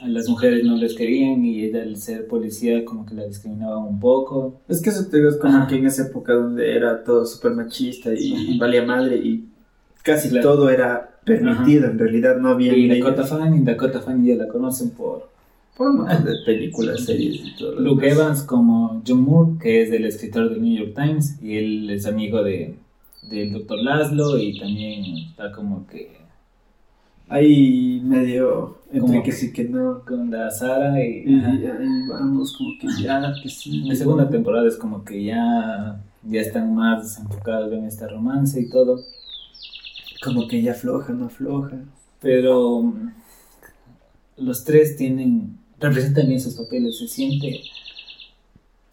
[0.02, 3.82] a las mujeres no les querían y ella al ser policía como que la discriminaban
[3.84, 4.61] un poco.
[4.68, 5.66] Es que eso te digo, es como Ajá.
[5.66, 8.42] que en esa época donde era todo súper machista y Ajá.
[8.61, 9.44] valía madre y
[10.02, 10.50] casi Claro.
[10.54, 12.88] todo era permitido, en realidad no había Y.
[12.88, 15.28] Dakota Fanning, Dakota Fanning ya la conocen por
[15.76, 17.78] por un montón de películas, series y todo.
[17.78, 18.08] Luke.
[18.08, 22.06] Evans como John Moore, que es el escritor del New York Times y él es
[22.06, 22.74] amigo de
[23.30, 26.16] del doctor Laszlo y también está como que
[27.28, 30.03] Ahí medio entre Como que que- sí que no.
[30.07, 31.51] con la Sara y, Y ajá.
[31.51, 33.83] ahí vamos, como que ya, que sí.
[33.85, 38.68] La segunda temporada es como que ya, ya están más enfocados en este romance y
[38.70, 39.01] todo.
[40.24, 41.77] Como que ya afloja, no afloja.
[42.20, 42.92] Pero
[44.37, 47.61] los tres tienen, representan bien sus papeles, se siente.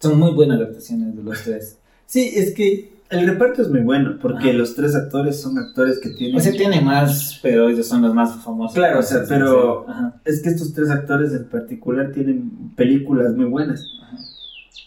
[0.00, 1.78] Son muy buenas adaptaciones de los tres.
[2.06, 6.10] Sí, es que el reparto es muy bueno, porque los tres actores son actores que
[6.10, 6.36] tienen...
[6.36, 8.74] O sea, tiene más, pero ellos son los más famosos.
[8.74, 9.86] Claro, o sea, pero-
[10.24, 13.84] Es que estos tres actores en particular tienen películas muy buenas.
[14.02, 14.18] ajá.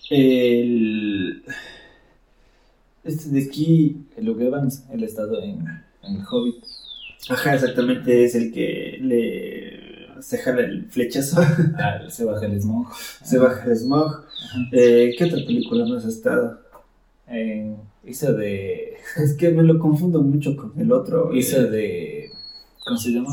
[0.09, 1.43] El...
[3.03, 4.05] Este de aquí...
[4.17, 5.65] El Luke Evans, él ha estado en,
[6.03, 6.55] en El Hobbit.
[7.29, 9.89] Ajá, exactamente, es el que le...
[10.21, 11.39] Se jala el flechazo,
[11.77, 12.87] Ah, se baja el smog.
[13.23, 14.25] se baja el smog.
[14.73, 16.59] Eh, ¿Qué otra película más ha estado?
[17.27, 17.77] En-
[18.09, 18.93] hizo de.
[19.23, 21.33] Es que me lo confundo mucho con el otro.
[21.35, 22.29] Hizo eh, de.
[22.85, 23.29] ¿Cómo se llama?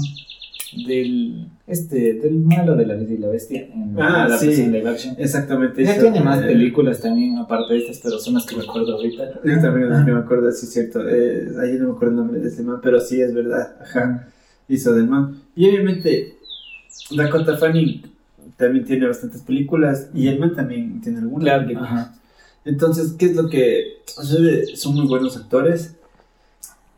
[0.86, 1.48] Del.
[1.66, 3.62] Este, del malo de la Bella y la Bestia.
[3.72, 4.46] En Ah, la sí.
[4.46, 5.14] versión live action.
[5.18, 5.82] Exactamente.
[5.84, 9.40] Ya tiene más eh, películas también, aparte de estas, pero son las que recuerdo ahorita.
[9.44, 11.00] Yo también no me acuerdo, sí es cierto.
[11.08, 13.76] Eh, ahí no me acuerdo el nombre de ese man, pero sí es verdad.
[13.82, 14.28] Ajá,
[14.68, 15.40] hizo del man.
[15.56, 16.34] Y obviamente,
[17.16, 18.02] Dakota Fanning
[18.56, 21.90] también tiene bastantes películas y el man también tiene algunas Claro, películas.
[21.92, 22.14] ajá.
[22.66, 24.76] Entonces, ¿qué es lo que sucede?
[24.76, 25.94] Son muy buenos actores,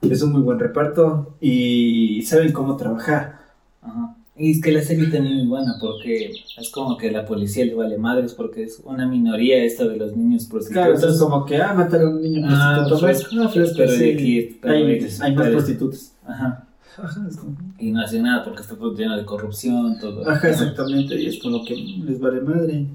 [0.03, 3.39] es un muy buen reparto y saben cómo trabajar.
[3.83, 4.15] Ajá.
[4.41, 7.75] Y es que la serie también es buena porque es como que la policía le
[7.75, 10.95] vale madres porque es una minoría esto de los niños Claro, prostitutos.
[10.95, 13.01] entonces como que, ah, mataron a un niño Ah, prostituto.
[13.07, 13.99] fresco, ah, fresco, pero sí.
[13.99, 16.13] de aquí, pero hay, hay más pero- prostitutas.
[16.25, 16.65] Ajá.
[17.03, 20.29] Ajá, como- Y no hace nada porque está todo lleno de corrupción, todo.
[20.29, 22.87] Ajá, exactamente, y es como que les vale madre.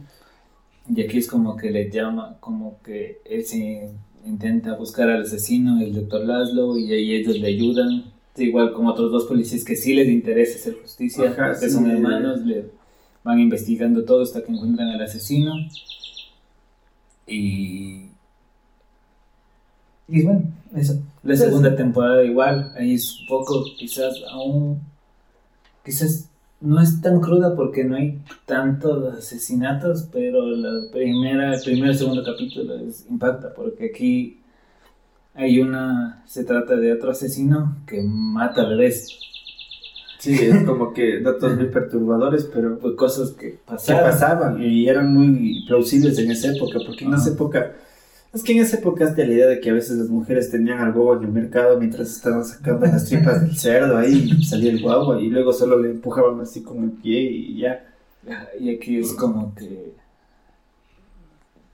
[0.90, 3.90] Y aquí es como que le llama, como que él se
[4.26, 8.06] intenta buscar al asesino, el doctor Laszlo, y ahí ellos le ayudan.
[8.36, 11.70] Igual como otros dos policías que sí les interesa hacer justicia, Ajá, que sí.
[11.70, 12.66] son hermanos, le
[13.24, 15.54] van investigando todo hasta que encuentran al asesino.
[17.28, 18.08] Y.
[20.08, 21.00] Y bueno, eso.
[21.22, 24.82] La segunda temporada igual, ahí es un poco, quizás aún.
[25.86, 26.30] Quizás
[26.64, 31.98] no es tan cruda porque no hay tantos asesinatos, pero la primera, el primer y
[31.98, 34.42] segundo capítulo les impacta porque aquí
[35.36, 39.20] hay una, se trata de otro asesino que mata bebés,
[40.18, 44.02] Sí, es como que datos muy perturbadores, pero pues cosas que que pasaron.
[44.02, 47.74] pasaban y eran muy plausibles en esa época, porque en esa época,
[48.34, 50.80] es que en esa época hasta la idea de que a veces las mujeres tenían
[50.80, 54.82] al huevo en el mercado mientras estaban sacando las tripas del cerdo, ahí salía el
[54.82, 57.86] guagua y luego solo le empujaban así con el pie y ya.
[58.60, 59.94] Y aquí es como que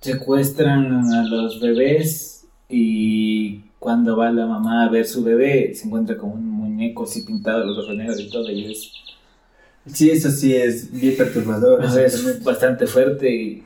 [0.01, 6.17] secuestran a los bebés y cuando va la mamá a ver su bebé se encuentra
[6.17, 8.91] con un muñeco así pintado, los ojos negros y todo, y es
[9.87, 11.83] Sí, eso sí es bien perturbador.
[11.83, 13.63] Es bastante fuerte, y-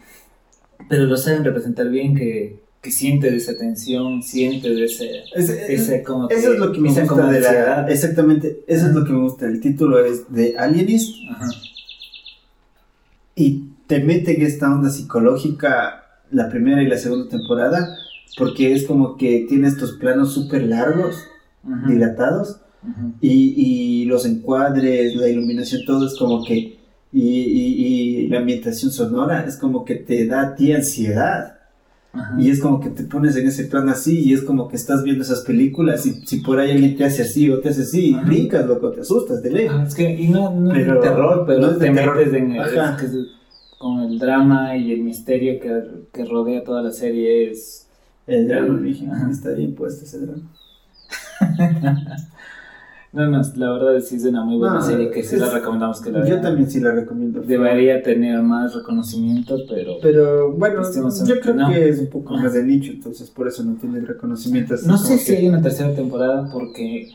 [0.88, 5.50] pero lo saben representar bien, que, que siente de esa tensión, siente de ese, Es-
[5.50, 7.88] es- ese como que, Eso es lo que me gusta como de la...
[7.90, 9.46] Exactamente, eso es lo que me gusta.
[9.48, 11.16] El título es de Alienist
[13.36, 17.96] y te mete en esta onda psicológica la primera y la segunda temporada
[18.38, 21.16] porque es como que tiene estos planos súper largos,
[21.88, 22.60] dilatados,
[23.22, 23.54] y,
[24.02, 26.80] y los encuadres, la iluminación, todo es como que,
[27.14, 27.86] y, y-
[28.26, 31.60] y la ambientación sonora es como que te da a ti ansiedad.
[32.14, 32.36] Ajá.
[32.39, 35.03] Y es como que te pones en ese plan así y es como que estás
[35.03, 38.14] viendo esas películas y si por ahí alguien te hace así o te hace así,
[38.14, 38.26] Ajá.
[38.28, 39.78] brincas, loco, te asustas de lejos.
[39.80, 42.16] Ah, Es que, y no, no es de terror, pero no es de te terror.
[42.18, 43.28] metes en el, es que es-
[43.80, 45.82] con el drama y el misterio que,
[46.14, 47.88] que rodea toda la serie es...
[48.28, 48.80] El drama,
[49.11, 49.30] Ajá.
[49.32, 50.43] está bien puesto ese drama.
[53.14, 55.41] No, no, la verdad es que es una muy buena No, serie que sí es-
[55.41, 56.41] la recomendamos que la Yo vean.
[56.41, 57.41] también sí la recomiendo.
[57.41, 59.97] Debería tener más reconocimiento, pero...
[60.01, 61.70] Pero bueno, Lastimosamente, yo creo no.
[61.72, 64.74] que es un poco más de nicho, entonces por eso no tiene reconocimiento.
[64.88, 67.09] No sé si que- hay una tercera temporada porque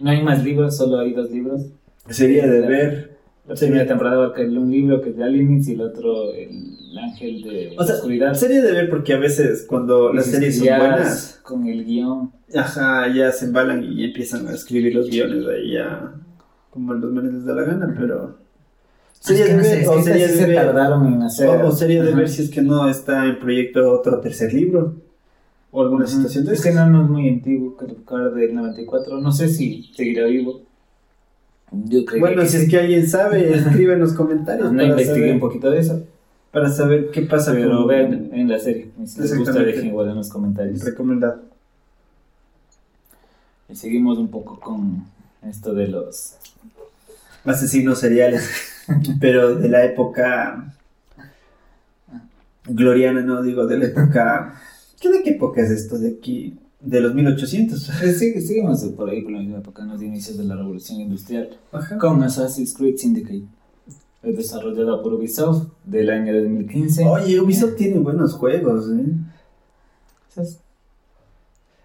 [0.00, 1.62] no hay más libros, solo hay dos libros.
[2.08, 3.12] Sería de ver.
[3.46, 6.71] La primera temporada abarca el- un libro que es de Aliens y el otro el
[6.98, 8.34] ángel de O sea, oscuridad.
[8.34, 12.32] Sería de ver porque a veces cuando las Y series son buenas, Con el guion.
[12.54, 16.14] ajá, ya se embalan y empiezan a escribir los guiones ahí ya
[16.70, 18.38] como a los manes les da la gana, pero
[19.20, 21.48] sería de ver, o sería de ver, tardaron en hacer.
[21.48, 24.94] o, sería de ver si es que no está en proyecto otro tercer libro
[25.70, 26.14] o alguna Ajá.
[26.14, 29.20] situación de Es que no, no es muy antiguo, creo del 94.
[29.20, 30.62] No sé si seguirá vivo.
[31.72, 34.88] Yo creo Bueno, que si es que alguien sabe, escribe en los comentarios No para,
[34.90, 36.04] investigué saber, un poquito de eso,
[36.52, 38.90] para saber qué pasa pero vean en la serie.
[39.06, 40.84] Si les gusta, dejen igual en los comentarios.
[40.84, 41.40] recomendado.
[43.68, 45.06] Y seguimos un poco con
[45.42, 46.36] esto de los.
[47.44, 48.50] asesinos seriales,
[49.20, 50.74] pero de la época
[52.66, 54.60] gloriana, no digo de la época.
[55.00, 56.58] ¿Qué de qué época es esto de aquí?
[56.80, 58.02] De los 1800.
[58.02, 61.00] Eh, sí, seguimos por ahí por la misma época, en los inicios de la revolución
[61.00, 61.48] industrial.
[61.72, 61.96] Ajá.
[61.96, 63.44] Con Assassin's Creed Syndicate.
[64.22, 67.04] Es desarrollada por Ubisoft del año 2015.
[67.06, 70.44] Oye, Ubisoft tiene buenos juegos, ¿eh?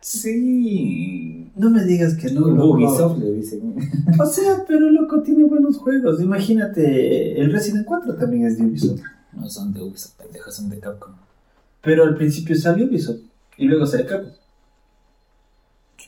[0.01, 1.51] Sí.
[1.55, 2.47] No me digas que no.
[2.47, 2.73] loco.
[2.73, 3.75] Ubisoft le dicen.
[4.19, 6.21] O sea, pero loco, tiene buenos juegos.
[6.21, 9.01] Imagínate, el Resident 4 también es de Ubisoft.
[9.33, 11.13] No son de Ubisoft, pendejos, son de Capcom.
[11.81, 13.21] Pero al principio salió Ubisoft
[13.57, 14.29] y luego se acabó.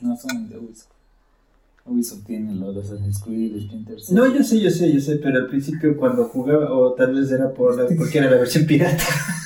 [0.01, 0.98] No son de Ubisoft.
[1.85, 4.15] Ubisoft tiene los de Assassin's Creed, Splinter Cell.
[4.15, 7.31] No, yo sé, yo sé, yo sé, pero al principio cuando jugaba, o tal vez
[7.31, 9.03] era por la- porque era la versión pirata.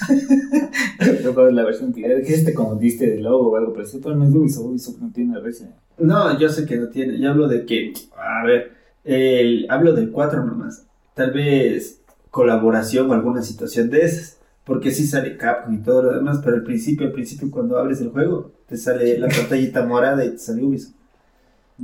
[1.24, 4.34] Luego la versión pirata, que este como diste de logo o algo pero no es
[4.34, 5.74] Ubisoft, Ubisoft no tiene Resident.
[5.98, 7.20] No, yo sé que no tiene.
[7.20, 8.72] Yo hablo de que, a ver,
[9.04, 10.86] el, hablo del 4 nomás.
[11.14, 14.38] Tal vez colaboración o alguna situación de esas.
[14.66, 18.00] Porque sí sale Capcom y todo lo demás, pero al principio, al principio cuando abres
[18.00, 20.94] el juego, te sale la pantallita morada y te sale Ubisoft.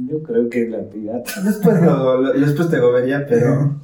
[0.08, 1.42] Yo creo que es la pirata.
[1.44, 3.80] Después, lo- lo- después te gobería, pero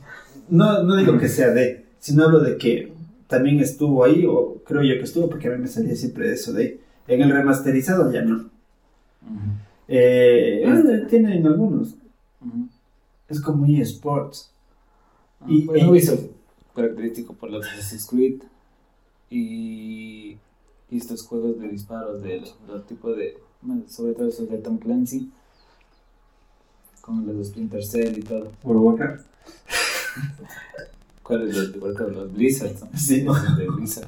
[0.50, 2.94] no, no digo que sea de, sino hablo de que
[3.28, 6.54] también estuvo ahí, o creo yo que estuvo, porque a mí me salía siempre eso
[6.54, 6.80] de ahí.
[7.08, 8.50] En el remasterizado ya no.
[9.88, 11.96] Eh, ah, tienen algunos.
[13.28, 14.52] Es como eSports.
[15.48, 16.26] Y- Y, Ubisoft,
[16.76, 18.42] característico por los Assassin's Creed
[19.30, 20.38] y,
[20.90, 23.38] y estos juegos de disparos de los tipos de,
[23.88, 25.32] sobre todo esos de Tom Clancy,
[27.06, 28.52] con los de Splinter Cell y todo.
[28.64, 29.26] Of Warcraft.
[31.22, 32.12] ¿Cuáles los de Warcraft?
[32.14, 32.74] Los Blizzard.
[32.80, 32.98] ¿no?
[32.98, 33.22] Sí.
[33.22, 34.08] Los de Blizzard.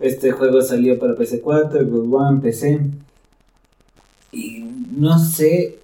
[0.00, 2.80] Este juego salió para PC4, Xbox One, PC.
[4.32, 4.64] Y
[4.96, 5.78] no sé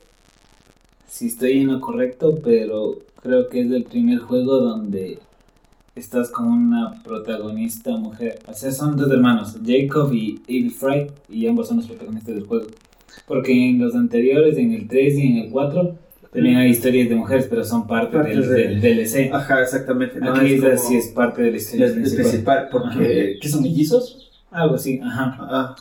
[1.06, 5.18] si estoy en lo correcto, pero creo que es el primer juego donde
[5.94, 8.38] estás con una protagonista mujer.
[8.48, 12.46] O sea, son dos hermanos, Jacob y Evie Fry, y ambos son los protagonistas del
[12.46, 12.68] juego.
[13.26, 15.98] Porque en los anteriores, en el 3 y en el 4,
[16.32, 19.30] también hay historias de mujeres, pero son parte Parte del, de- del DLC.
[19.32, 20.20] Ajá, exactamente.
[20.20, 22.24] No, Aquí es es, como- sí es parte de la historia es principal.
[22.24, 23.38] principal, porque...
[23.40, 24.30] ¿Qué son mellizos?
[24.50, 25.36] Algo así, ajá.
[25.40, 25.76] Ah,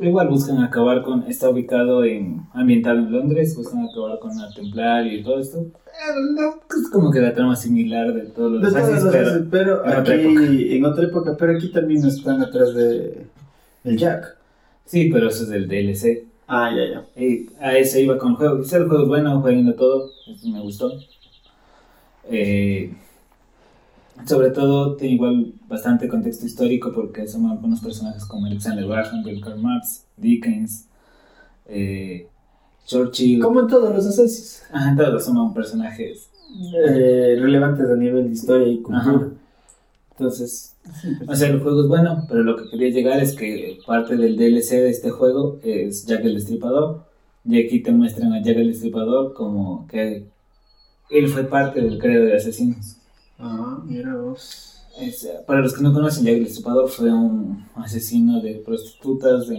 [0.00, 5.18] Igual buscan acabar con, está ubicado en, ambientado en Londres, buscan acabar con la Templario
[5.18, 5.58] y todo esto.
[5.58, 9.84] Eh, Es como que la trama similar de todos los de Assassin's, las pero pero
[9.84, 13.26] en otra aquí, en otra época, pero aquí también están atrás de
[13.82, 14.36] el Jack.
[14.84, 16.27] sí, pero eso es del DLC.
[16.48, 17.22] Ah, ya, ya.
[17.22, 18.56] Y a ese iba con el juego.
[18.56, 20.90] Dice el juego es bueno, jueguenlo todo, eso me gustó.
[22.24, 22.94] Eh,
[24.26, 29.40] sobre todo tiene igual bastante contexto histórico porque son algunos personajes como Alexander Graham Bell,
[29.42, 30.86] Karl Marx, Dickens,
[31.66, 32.26] eh,
[32.86, 33.40] Churchill.
[33.42, 34.62] Como en todos los Assassins.
[34.72, 36.30] Ajá, todos son personajes.
[36.74, 39.16] Eh, relevantes a nivel de historia y cultura.
[39.16, 39.28] Ajá.
[40.12, 40.74] Entonces,
[41.28, 44.36] O sea, el juego es bueno, pero lo que quería llegar es que parte del
[44.36, 47.04] DLC de este juego es Jack el Destripador.
[47.44, 50.26] Y aquí te muestran a Jack el Destripador como que
[51.10, 52.96] él fue parte del credo de asesinos.
[53.38, 54.74] ah, mira vos.
[55.00, 59.56] Es, para los que no conocen, Jack el Destripador fue un asesino de prostitutas de,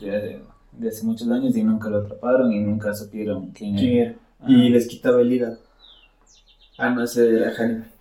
[0.00, 0.40] de-
[0.72, 4.10] de hace muchos años y nunca lo atraparon y nunca supieron quién ¿Quién era.
[4.10, 4.18] era?
[4.50, 5.58] Y les quitaba el hígado.
[6.78, 7.91] Ah, no, ese era Hannibal.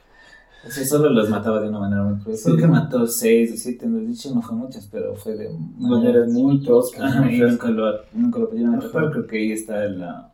[0.67, 2.37] O sea, solo los mataba de una manera muy cruel.
[2.43, 2.61] Creo Sí.
[2.61, 5.49] que mató seis o siete, no he dicho, no fue muchas, pero fue de
[5.79, 7.01] Maneras muy toscas.
[7.01, 10.27] Ajá, muy y nunca lo, nunca lo pudieron atrapar, creo que ahí está la...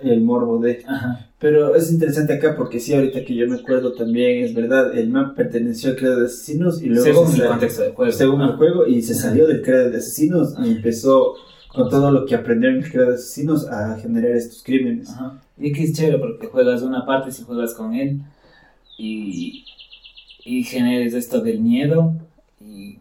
[0.00, 0.82] El morbo de.
[0.84, 1.28] Ajá.
[1.38, 5.08] Pero es interesante acá porque sí, ahorita que yo me acuerdo también, es verdad, el
[5.10, 8.12] man perteneció al credo de asesinos y luego Según se el sal- contexto del juego.
[8.12, 11.34] según el juego y se salió del credo de asesinos y empezó
[11.68, 15.08] con todo lo que aprendió en el credo de asesinos a generar estos crímenes.
[15.10, 15.40] Ajá.
[15.56, 18.20] Y aquí es chévere porque juegas una parte si juegas con él
[18.98, 19.64] y,
[20.44, 22.14] y generes esto del miedo
[22.60, 22.98] y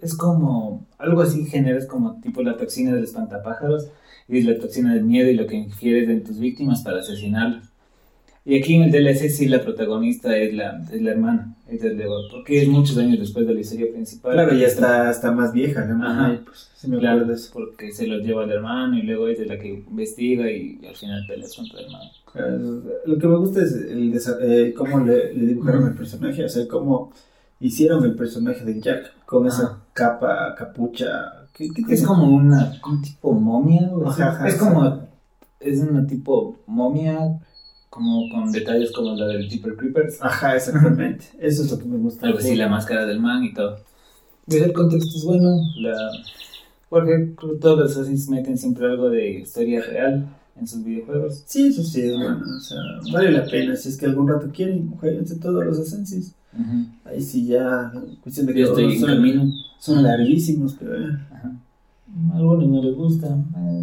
[0.00, 3.88] es como algo así generas como tipo la toxina del espantapájaros
[4.28, 7.70] y la toxina del miedo y lo que infieres en tus víctimas para asesinarlas.
[8.44, 11.80] Y aquí en el DLC sí la protagonista es la, es la hermana, es
[12.30, 14.34] porque es muchos años después de la historia principal.
[14.34, 16.06] Claro, ya está, está más vieja, ¿no?
[16.06, 16.40] Ajá.
[16.44, 19.68] Pues, me Claro, porque se lo lleva al hermano y luego es de la que
[19.70, 22.10] investiga y, al final pelea contra el hermano.
[22.36, 26.48] Eh, Lo que me gusta es el eh, cómo le, le dibujaron el personaje, o
[26.48, 27.12] sea, cómo
[27.60, 31.46] hicieron el personaje de Jack con esa capa, capucha.
[31.54, 35.06] ¿Qué, qué Es como una un tipo momia, o sea, Ajá, ajá, es como
[35.60, 37.40] es una tipo momia
[37.88, 41.24] como con detalles como la del Jeeper Creepers, Ajá, exactamente.
[41.38, 42.26] Eso es lo que me gusta.
[42.26, 43.78] algo así la máscara del man y todo.
[44.48, 45.96] Y el contexto es bueno, la
[46.88, 50.28] porque todos los Assassins meten siempre algo de historia real
[50.58, 51.42] en sus videojuegos.
[51.46, 52.40] Sí, eso sí es bueno.
[52.56, 52.78] O sea,
[53.12, 53.76] vale la pena.
[53.76, 56.34] Si es que algún rato quieren, jueguense todos los Ascensis.
[57.04, 57.92] Ahí sí ya,
[58.22, 59.52] cuestión de que Yo estoy en son, camino.
[59.78, 61.10] son larguísimos, pero eh.
[61.30, 61.52] Ajá.
[62.32, 63.36] A algunos no les gusta,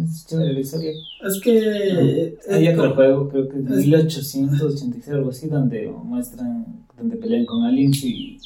[0.04, 0.90] es chévere la historia.
[1.24, 6.66] es que Hay otro juego, creo que es es- 1886 algo así, donde muestran,
[6.98, 8.38] donde pelean con aliens y,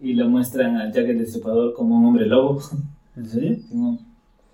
[0.00, 2.62] y lo muestran a Jack el Destripador como un hombre lobo.
[3.16, 3.56] ¿En serio?
[3.68, 3.98] Simón.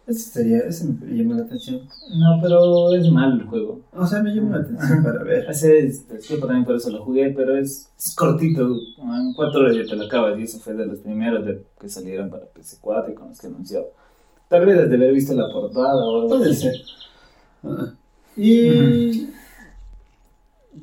[0.09, 1.82] Ese sería, ese me llamó la atención.
[2.16, 3.82] No, pero es malo el juego.
[3.92, 5.46] O sea, me llamó la atención para ver.
[5.46, 9.76] Hace este, tiempo también por eso lo jugué, pero es, es cortito, en cuatro horas
[9.76, 13.12] ya te lo acabas y eso fue de los primeros de, que salieron para PC4
[13.12, 13.84] y con los que anunció.
[14.48, 16.74] Tal vez desde haber visto la portada o algo Puede ser.
[17.64, 17.92] Ah.
[18.34, 19.28] Y.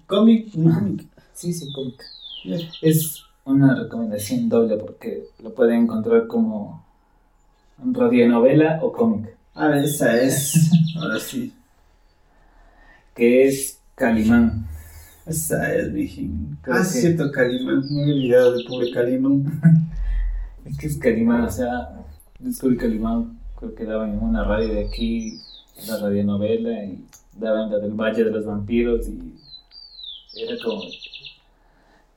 [0.05, 1.07] Cómic, cómic.
[1.33, 1.99] Sí, sí, cómic.
[2.83, 6.84] Es una recomendación doble porque lo pueden encontrar como
[7.77, 10.69] radionovela o cómic, Ah, esa es.
[10.97, 11.53] Ahora sí.
[13.15, 14.67] que es Calimán.
[15.25, 15.87] Esa es.
[16.61, 17.83] Creo Ah, que- sí, cierto, Calimán.
[17.89, 19.61] Me había olvidado del pobre Calimán.
[20.65, 21.89] Es que es Calimán, o sea,
[22.39, 25.39] descubrí Calimán, creo que daban en una radio de aquí,
[25.87, 27.05] la radionovela, y
[27.37, 29.31] daban la del Valle de los Vampiros, y
[30.41, 30.81] era como.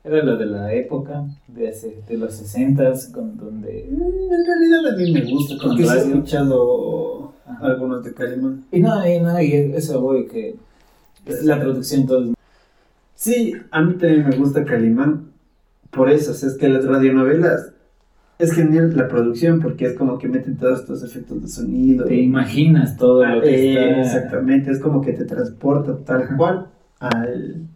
[0.05, 3.89] Era lo de la época, de, hace, de los 60s, con donde.
[3.91, 7.67] Mm, En realidad a mí me gusta, porque he escuchado Ajá.
[7.67, 8.65] algunos de Calimán.
[8.73, 10.57] Y no, y no, y eso voy, que
[11.43, 12.33] la producción todo
[13.15, 15.33] Sí, a mí también me gusta Calimán.
[15.91, 17.73] Por eso, o sea, es que las radionovelas
[18.39, 22.05] es genial la producción porque es como que meten todos estos efectos de sonido.
[22.05, 24.01] Te imaginas todo Ah, lo que eh, está.
[24.19, 26.69] Exactamente, es como que te transporta tal cual
[27.01, 27.67] al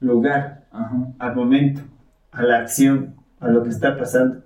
[0.00, 1.08] lugar, Ajá.
[1.18, 1.80] al momento,
[2.32, 4.42] a la acción, a lo que está pasando.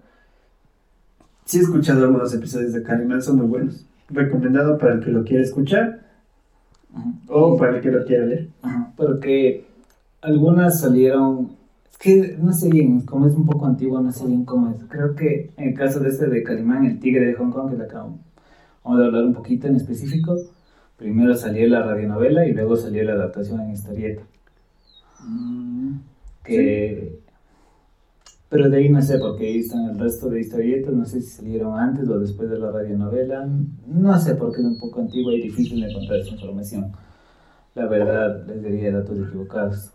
[1.44, 3.86] Sí he escuchado algunos episodios de Calimán, son muy buenos.
[4.08, 6.00] Recomendado para el que lo quiera escuchar
[6.94, 7.12] Ajá.
[7.28, 8.48] o para el que lo quiera leer.
[8.62, 9.66] Ajá, Porque
[10.20, 11.56] algunas salieron.
[11.90, 14.76] Es que no sé bien, como es un poco antiguo, no sé bien cómo es.
[14.88, 17.76] Creo que en el caso de este de Calimán, el tigre de Hong Kong, que
[17.76, 18.20] le acabamos
[18.84, 20.36] vamos a hablar un poquito en específico.
[20.96, 24.22] Primero salió la radionovela y luego salió la adaptación en historieta.
[26.44, 27.20] Que.
[28.48, 31.30] Pero de ahí no sé, porque ahí están el resto de historietas, no sé si
[31.30, 33.48] salieron antes o después de la radionovela.
[33.86, 36.92] No sé, porque es un poco antiguo y difícil de encontrar esa información.
[37.74, 39.90] La verdad, les diría datos equivocados.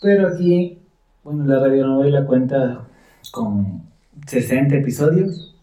[0.00, 0.78] Pero aquí,
[1.24, 2.86] bueno, la radionovela cuenta
[3.32, 3.82] con
[4.28, 5.56] 60 episodios,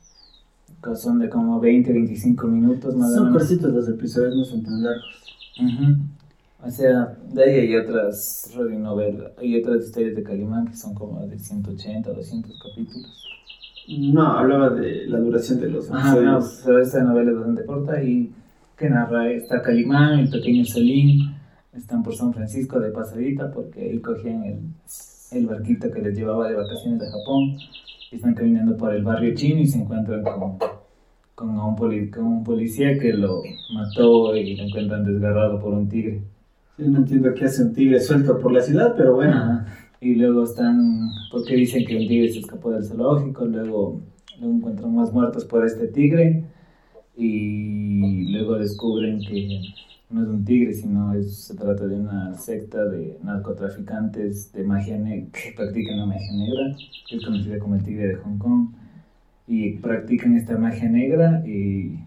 [0.83, 3.41] que son de como 20, 25 minutos más o Son menos.
[3.41, 5.23] cortitos los episodios, no son tan largos.
[5.61, 5.95] Ujú.
[6.65, 11.25] O sea, de ahí hay otras radionovelas, hay otras historias de Calimán que son como
[11.27, 13.25] de 180, 200 capítulos.
[13.99, 16.61] No, hablaba de la duración de los Ajá, no, episodios.
[16.65, 18.31] pero esta novela es bastante corta y
[18.77, 21.35] que narra, está Calimán, el pequeño Solín,
[21.75, 24.59] están por San Francisco de pasadita porque ahí cogían el,
[25.31, 27.57] el barquito que les llevaba de vacaciones a Japón
[28.09, 30.57] y están caminando por el barrio chino y se encuentran con,
[31.35, 33.41] con, un, poli- con un policía que lo
[33.73, 36.21] mató y lo encuentran desgarrado por un tigre.
[36.75, 39.63] Sí, no entiendo qué hace un tigre suelto por la ciudad, pero bueno.
[40.01, 44.01] Y luego están, porque dicen que un tigre se escapó del zoológico, luego,
[44.39, 46.45] luego encuentran más muertos por este tigre
[47.15, 49.61] y luego descubren que
[50.09, 54.97] no es un tigre, sino es, se trata de una secta de narcotraficantes de magia
[54.97, 56.75] que practican la magia negra,
[57.07, 58.69] que es conocida como el tigre de Hong Kong,
[59.47, 61.99] y practican esta magia negra y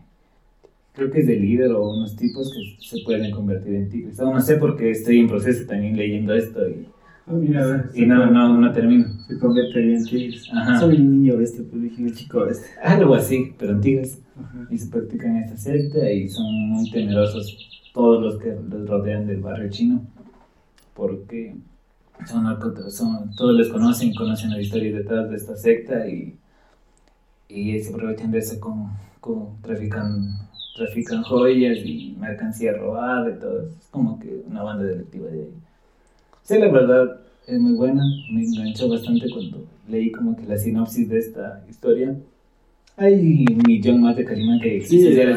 [0.97, 4.19] creo que es de líder o unos tipos que se pueden convertir en tigres.
[4.19, 6.89] no sé porque estoy en proceso también leyendo esto y,
[7.55, 9.07] ah, y no, no, no termino.
[9.29, 10.51] Se convierte en tigres.
[10.81, 12.45] Soy un niño este, pues dije el chico.
[12.83, 14.23] Algo así, pero en tigres.
[14.71, 17.59] Y se practican esta secta y son muy temerosos
[17.93, 20.03] todos los que los rodean del barrio chino
[20.97, 21.55] porque
[22.27, 26.39] son, son todos les conocen, conocen la historia detrás de esta secta y,
[27.49, 28.91] y se aprovechan de eso con,
[29.21, 30.46] con trafican
[30.77, 33.63] trafican joyas y mercancía robada y todo.
[33.63, 35.55] Es como que una banda delictiva de ahí.
[36.43, 38.03] Sí, la verdad es muy buena.
[38.33, 42.15] Me enganchó bastante cuando leí como que la sinopsis de esta historia.
[42.97, 45.37] Hay un millón más de Calimán que sí, ya les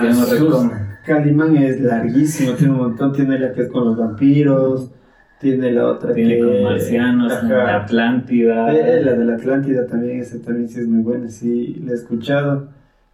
[1.06, 3.14] Calimán es larguísimo, tiene un montón.
[3.14, 4.92] Tiene la que es con los vampiros.
[5.40, 6.44] Tiene la otra tiene que...
[6.44, 8.76] con marcianos, la Atlántida.
[8.76, 11.96] Eh, la de la Atlántida también, esa también sí es muy buena, sí, la he
[11.96, 12.68] escuchado.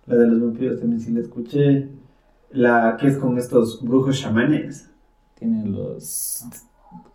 [0.08, 1.88] La de los vampiros también sí la escuché
[2.56, 4.90] la que es con estos brujos chamanes.
[5.38, 6.46] Tiene los.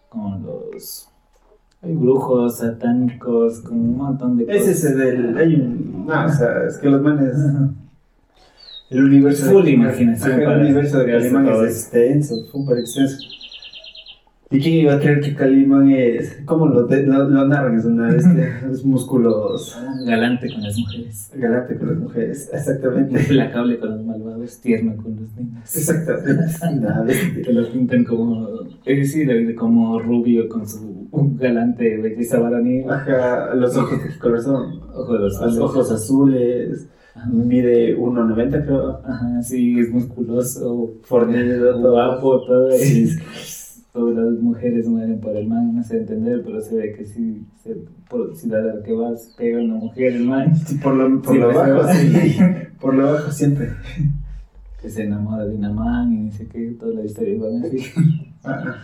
[0.09, 1.09] como los.
[1.83, 4.61] Hay brujos satánicos con un montón de cosas.
[4.61, 5.37] Es ese del.
[5.37, 6.07] Hay un.
[6.07, 7.35] No, o sea, es que los manes.
[8.91, 9.51] El universo.
[9.51, 10.41] Full de, imaginación.
[10.41, 13.19] El universo de Calimán es extenso, súper extenso.
[14.53, 16.43] ¿Y quién iba a creer que Calimán es.?
[16.45, 17.79] ¿Cómo lo, lo, narran?
[17.79, 18.11] Es una.
[18.67, 19.79] Los músculos.
[20.05, 21.31] Galante con las mujeres.
[21.37, 23.21] Galante con las mujeres, exactamente.
[23.21, 25.77] Implacable con los malvados, tierno con los niños.
[25.77, 27.43] Exactamente.
[27.45, 28.49] Que lo pintan como.
[28.85, 32.91] Es decir, como rubio con su galante belleza varonil.
[32.91, 34.81] Ajá, los ojos, ¿qué color son?
[34.93, 35.59] Ojos azules.
[35.61, 36.89] Ojos azules.
[37.33, 39.01] Mide 1,90 creo.
[39.05, 42.73] Ajá, sí, es musculoso, fornido, guapo, todo.
[42.73, 43.11] Sí
[43.93, 47.47] todas las mujeres mueren por el man, no sé entender, pero se ve que si,
[47.63, 47.77] se,
[48.09, 50.53] por, si la que vas pega a una mujer, el man.
[50.83, 52.37] por lo, por lo bajo, sí,
[52.81, 53.71] por lo bajo siempre.
[54.81, 57.79] Que se enamora de una man y dice que todas las historias van así.
[58.43, 58.77] Ah.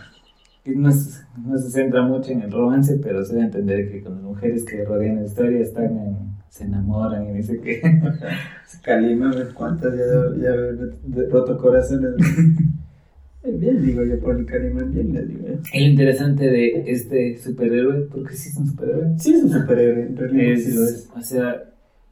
[0.63, 4.15] Y no, no, se centra mucho en el romance, pero se debe entender que con
[4.15, 6.17] las mujeres que rodean la historia están en,
[6.49, 7.81] se enamoran y dice que.
[8.83, 10.51] Calima, ¿cuántas ya, ya
[11.31, 12.15] roto corazones?
[13.53, 15.79] Bien, digo yo, por el Calimán, bien le digo yo.
[15.79, 19.19] lo interesante de este superhéroe, porque sí es un superhéroe.
[19.19, 21.09] Sí es un superhéroe, en realidad es, sí lo es.
[21.15, 21.63] O sea,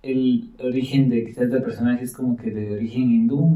[0.02, 3.50] el origen de quizás del personaje es como que de origen hindú,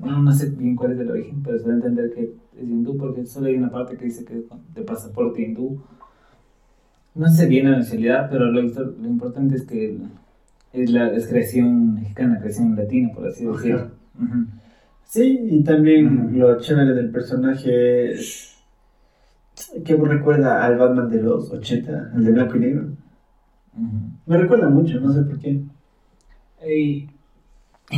[0.00, 2.62] no, no, sé bien cuál es el origen, pero se da a entender que es
[2.62, 5.80] hindú porque solo hay una parte que dice que es de pasaporte hindú.
[7.14, 9.96] No sé bien la nacionalidad, pero lo, lo importante es que
[10.74, 13.90] es la es creación mexicana, creación latina, por así decirlo.
[15.06, 18.54] Sí, y también lo chévere del personaje es
[19.84, 22.88] que recuerda al Batman de los 80, el de blanco y negro.
[24.26, 25.62] Me recuerda mucho, no sé por qué.
[26.66, 27.08] Y,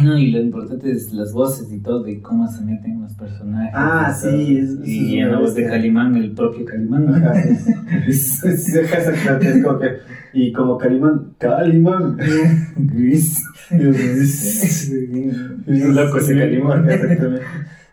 [0.03, 3.73] no, y lo importante es las voces y todo, y cómo se meten los personajes.
[3.75, 7.23] Ah, sí, es, Y en la voz de Calimán, el propio Calimán.
[8.09, 9.97] es, es, como que,
[10.33, 12.17] y como Calimán, Calimán.
[12.77, 13.43] Gris.
[13.71, 17.45] es un loco ese Calimán, exactamente.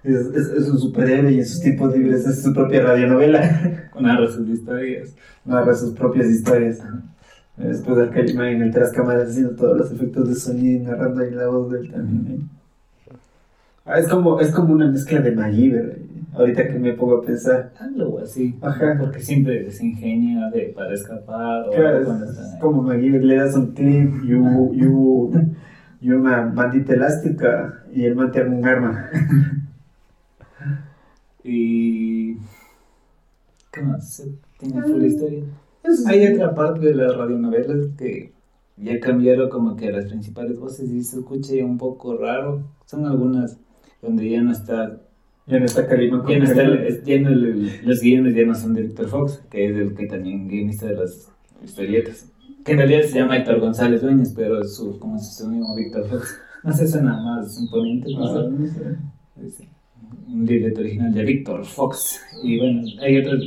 [0.04, 3.90] Es, es, un superhéroe y en sus tiempos libres es su propia radionovela.
[4.00, 5.16] Narra sus historias.
[5.46, 6.80] Narra sus propias historias.
[7.58, 11.22] Después del Calimán en el tras cámaras haciendo todos los efectos de sonido y narrando
[11.22, 12.42] ahí la voz de él también.
[12.42, 12.46] ¿eh?
[13.86, 16.00] Ah, es, como, es como una mezcla de MacGyver.
[16.34, 17.72] Ahorita que me pongo a pensar.
[17.80, 18.56] Algo así.
[18.62, 18.96] Ajá.
[18.98, 21.68] Porque siempre se ingenia de, para escapar.
[21.68, 25.56] O claro, es, como MacGyver, le das un clip y, un,
[26.02, 29.10] y, una bandita elástica y el man te un arma.
[31.44, 32.38] y.
[33.72, 34.24] ¿Qué más?
[34.58, 35.44] ¿Tiene full historia?
[36.08, 38.34] Hay otra parte de las radionovelas que
[38.78, 42.64] ya cambiaron como que las principales voces y se escucha un poco raro.
[42.86, 43.60] Son algunas
[44.02, 45.02] donde ya no está...
[45.46, 46.64] Ya no está Karima Ya no está,
[47.04, 50.48] ya no, los guiones ya no son de Víctor Fox, que es el que también
[50.48, 51.30] guionista de las
[51.62, 52.32] historietas.
[52.64, 56.08] Que en realidad se llama Héctor González Dueñas, pero es su, como su seudónimo Víctor
[56.08, 56.40] Fox.
[56.64, 58.14] No sé, suena más imponente.
[58.14, 59.68] No, ah, no sé.
[60.28, 62.22] un libreto original de Víctor Fox.
[62.42, 63.42] Y bueno, hay otras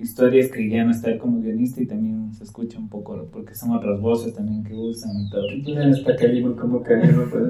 [0.00, 3.70] historias que ya no está como guionista y también se escucha un poco, porque son
[3.72, 5.46] otras voces también que usan y todo.
[5.66, 7.04] Ya no está Karim como pues.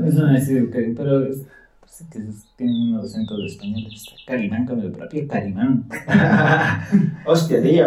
[0.07, 1.42] Eso no es Karim, pero es,
[1.80, 2.20] parece que
[2.57, 3.86] tiene unos acentos de español.
[3.92, 5.84] Está Calimán como el propio Calimán.
[7.26, 7.86] Hostia, tío.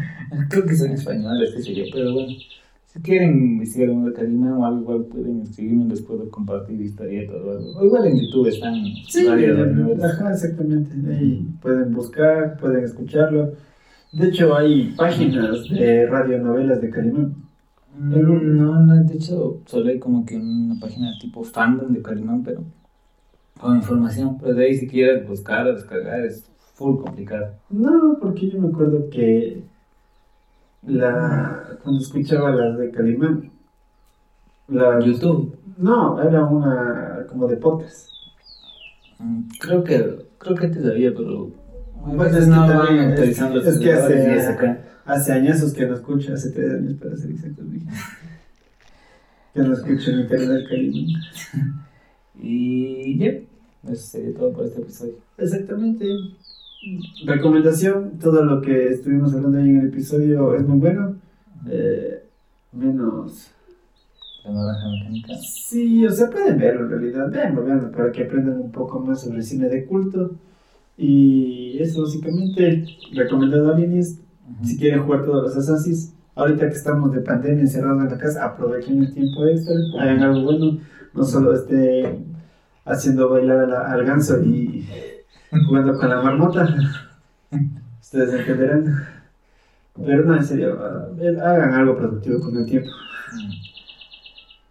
[0.48, 2.32] Creo que son españoles, qué sé yo, pero bueno.
[2.86, 7.36] Si quieren investigar uno de Calimán o algo, igual pueden escribirme, les puedo compartir historietas
[7.36, 7.78] o algo.
[7.78, 8.74] O igual en YouTube están
[9.08, 10.04] Sí, novelas.
[10.04, 10.92] ajá, exactamente.
[11.10, 13.52] Ahí pueden buscar, pueden escucharlo.
[14.12, 17.34] De hecho, hay páginas de radionovelas de Calimán.
[17.98, 22.42] Mm, No, no, de hecho, solo hay como que una página tipo fandom de Calimán,
[22.42, 22.62] pero
[23.58, 24.38] con información.
[24.40, 26.44] Pero de ahí, si quieres buscar o descargar, es
[26.74, 27.54] full complicado.
[27.70, 29.62] No, porque yo me acuerdo que
[30.86, 33.50] la cuando escuchaba las de Calimán,
[34.68, 35.56] la, YouTube.
[35.78, 38.08] no, era una como de podcast.
[39.18, 41.50] Mm, Creo que, creo que antes había, pero.
[42.04, 44.78] Bueno, veces es que no van también- es- actualizando los es que hace- acá.
[45.04, 47.86] Hace años que no escucho, hace tres años para ser exactos, dije.
[49.54, 51.22] que no escucho mi canal de Calimán.
[52.44, 53.30] Y ya,
[53.92, 55.14] eso sería todo por este episodio.
[55.38, 56.06] Exactamente.
[57.26, 61.16] Recomendación, todo lo que estuvimos hablando ahí en el episodio es muy bueno.
[61.68, 62.24] Eh,
[62.72, 63.50] menos...
[64.44, 65.34] La naranja mecánica.
[65.40, 67.30] Sí, o sea, pueden verlo en realidad.
[67.30, 70.32] Veanlo, veanlo, para que aprendan un poco más sobre cine de culto.
[70.96, 72.84] Y eso básicamente,
[73.14, 74.20] recomendado a Linis.
[74.62, 78.44] Si quieren jugar todos los Assassin's, ahorita que estamos de pandemia encerrados en la casa,
[78.44, 80.78] aprovechen el tiempo extra, hagan algo bueno.
[81.14, 82.24] No solo estén
[82.84, 84.86] haciendo bailar a la- al ganso y
[85.68, 86.76] jugando con la marmota.
[88.00, 89.04] Ustedes entenderán.
[90.04, 91.08] Pero no, en serio, ah,
[91.50, 92.90] hagan algo productivo con el tiempo.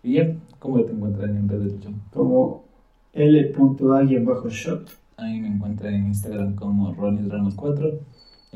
[0.03, 1.89] Ya, ¿cómo te encuentran en Lucho?
[2.11, 2.65] Como
[3.13, 4.89] L.A-shot.
[5.21, 7.91] Ahí me encuentran en Instagram como Ronis Ramos 4.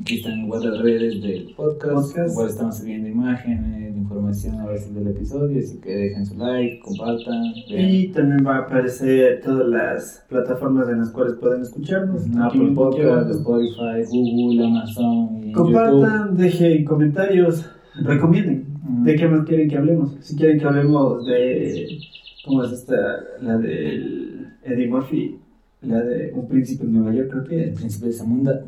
[0.01, 1.93] Aquí están igual las redes del podcast.
[1.93, 2.31] Podcast.
[2.31, 7.53] Igual estamos subiendo imágenes, información a veces del episodio, así que dejen su like, compartan.
[7.69, 7.89] vean.
[7.89, 12.23] Y también va a aparecer todas las plataformas en las cuales pueden escucharnos.
[12.35, 13.29] Apple Podcast.
[13.29, 15.53] Spotify, Google, Amazon y YouTube.
[15.53, 17.69] Compartan, dejen comentarios,
[18.01, 18.65] recomienden
[19.03, 20.17] de qué más quieren que hablemos.
[20.19, 21.99] Si quieren que hablemos de.
[22.43, 22.95] ¿Cómo es esta?
[23.41, 25.39] La del Eddie Murphy,
[25.87, 28.65] la de Un Príncipe en Nueva York, creo que El príncipe de Zamunda.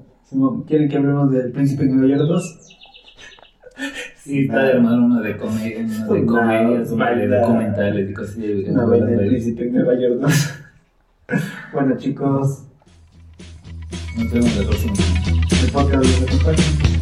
[0.68, 2.60] ¿Quieren que hablemos del Príncipe en Nueva York 2?
[4.18, 8.32] Sí, está de armar uno de comedia, uno de comedias, uno de documentales y cosas
[8.32, 8.42] así.
[8.42, 10.54] Del Príncipe en Nueva York 2.
[11.74, 12.64] bueno, chicos,
[14.18, 14.94] Nos vemos la próxima.
[15.64, 16.97] el podcast los acompaña.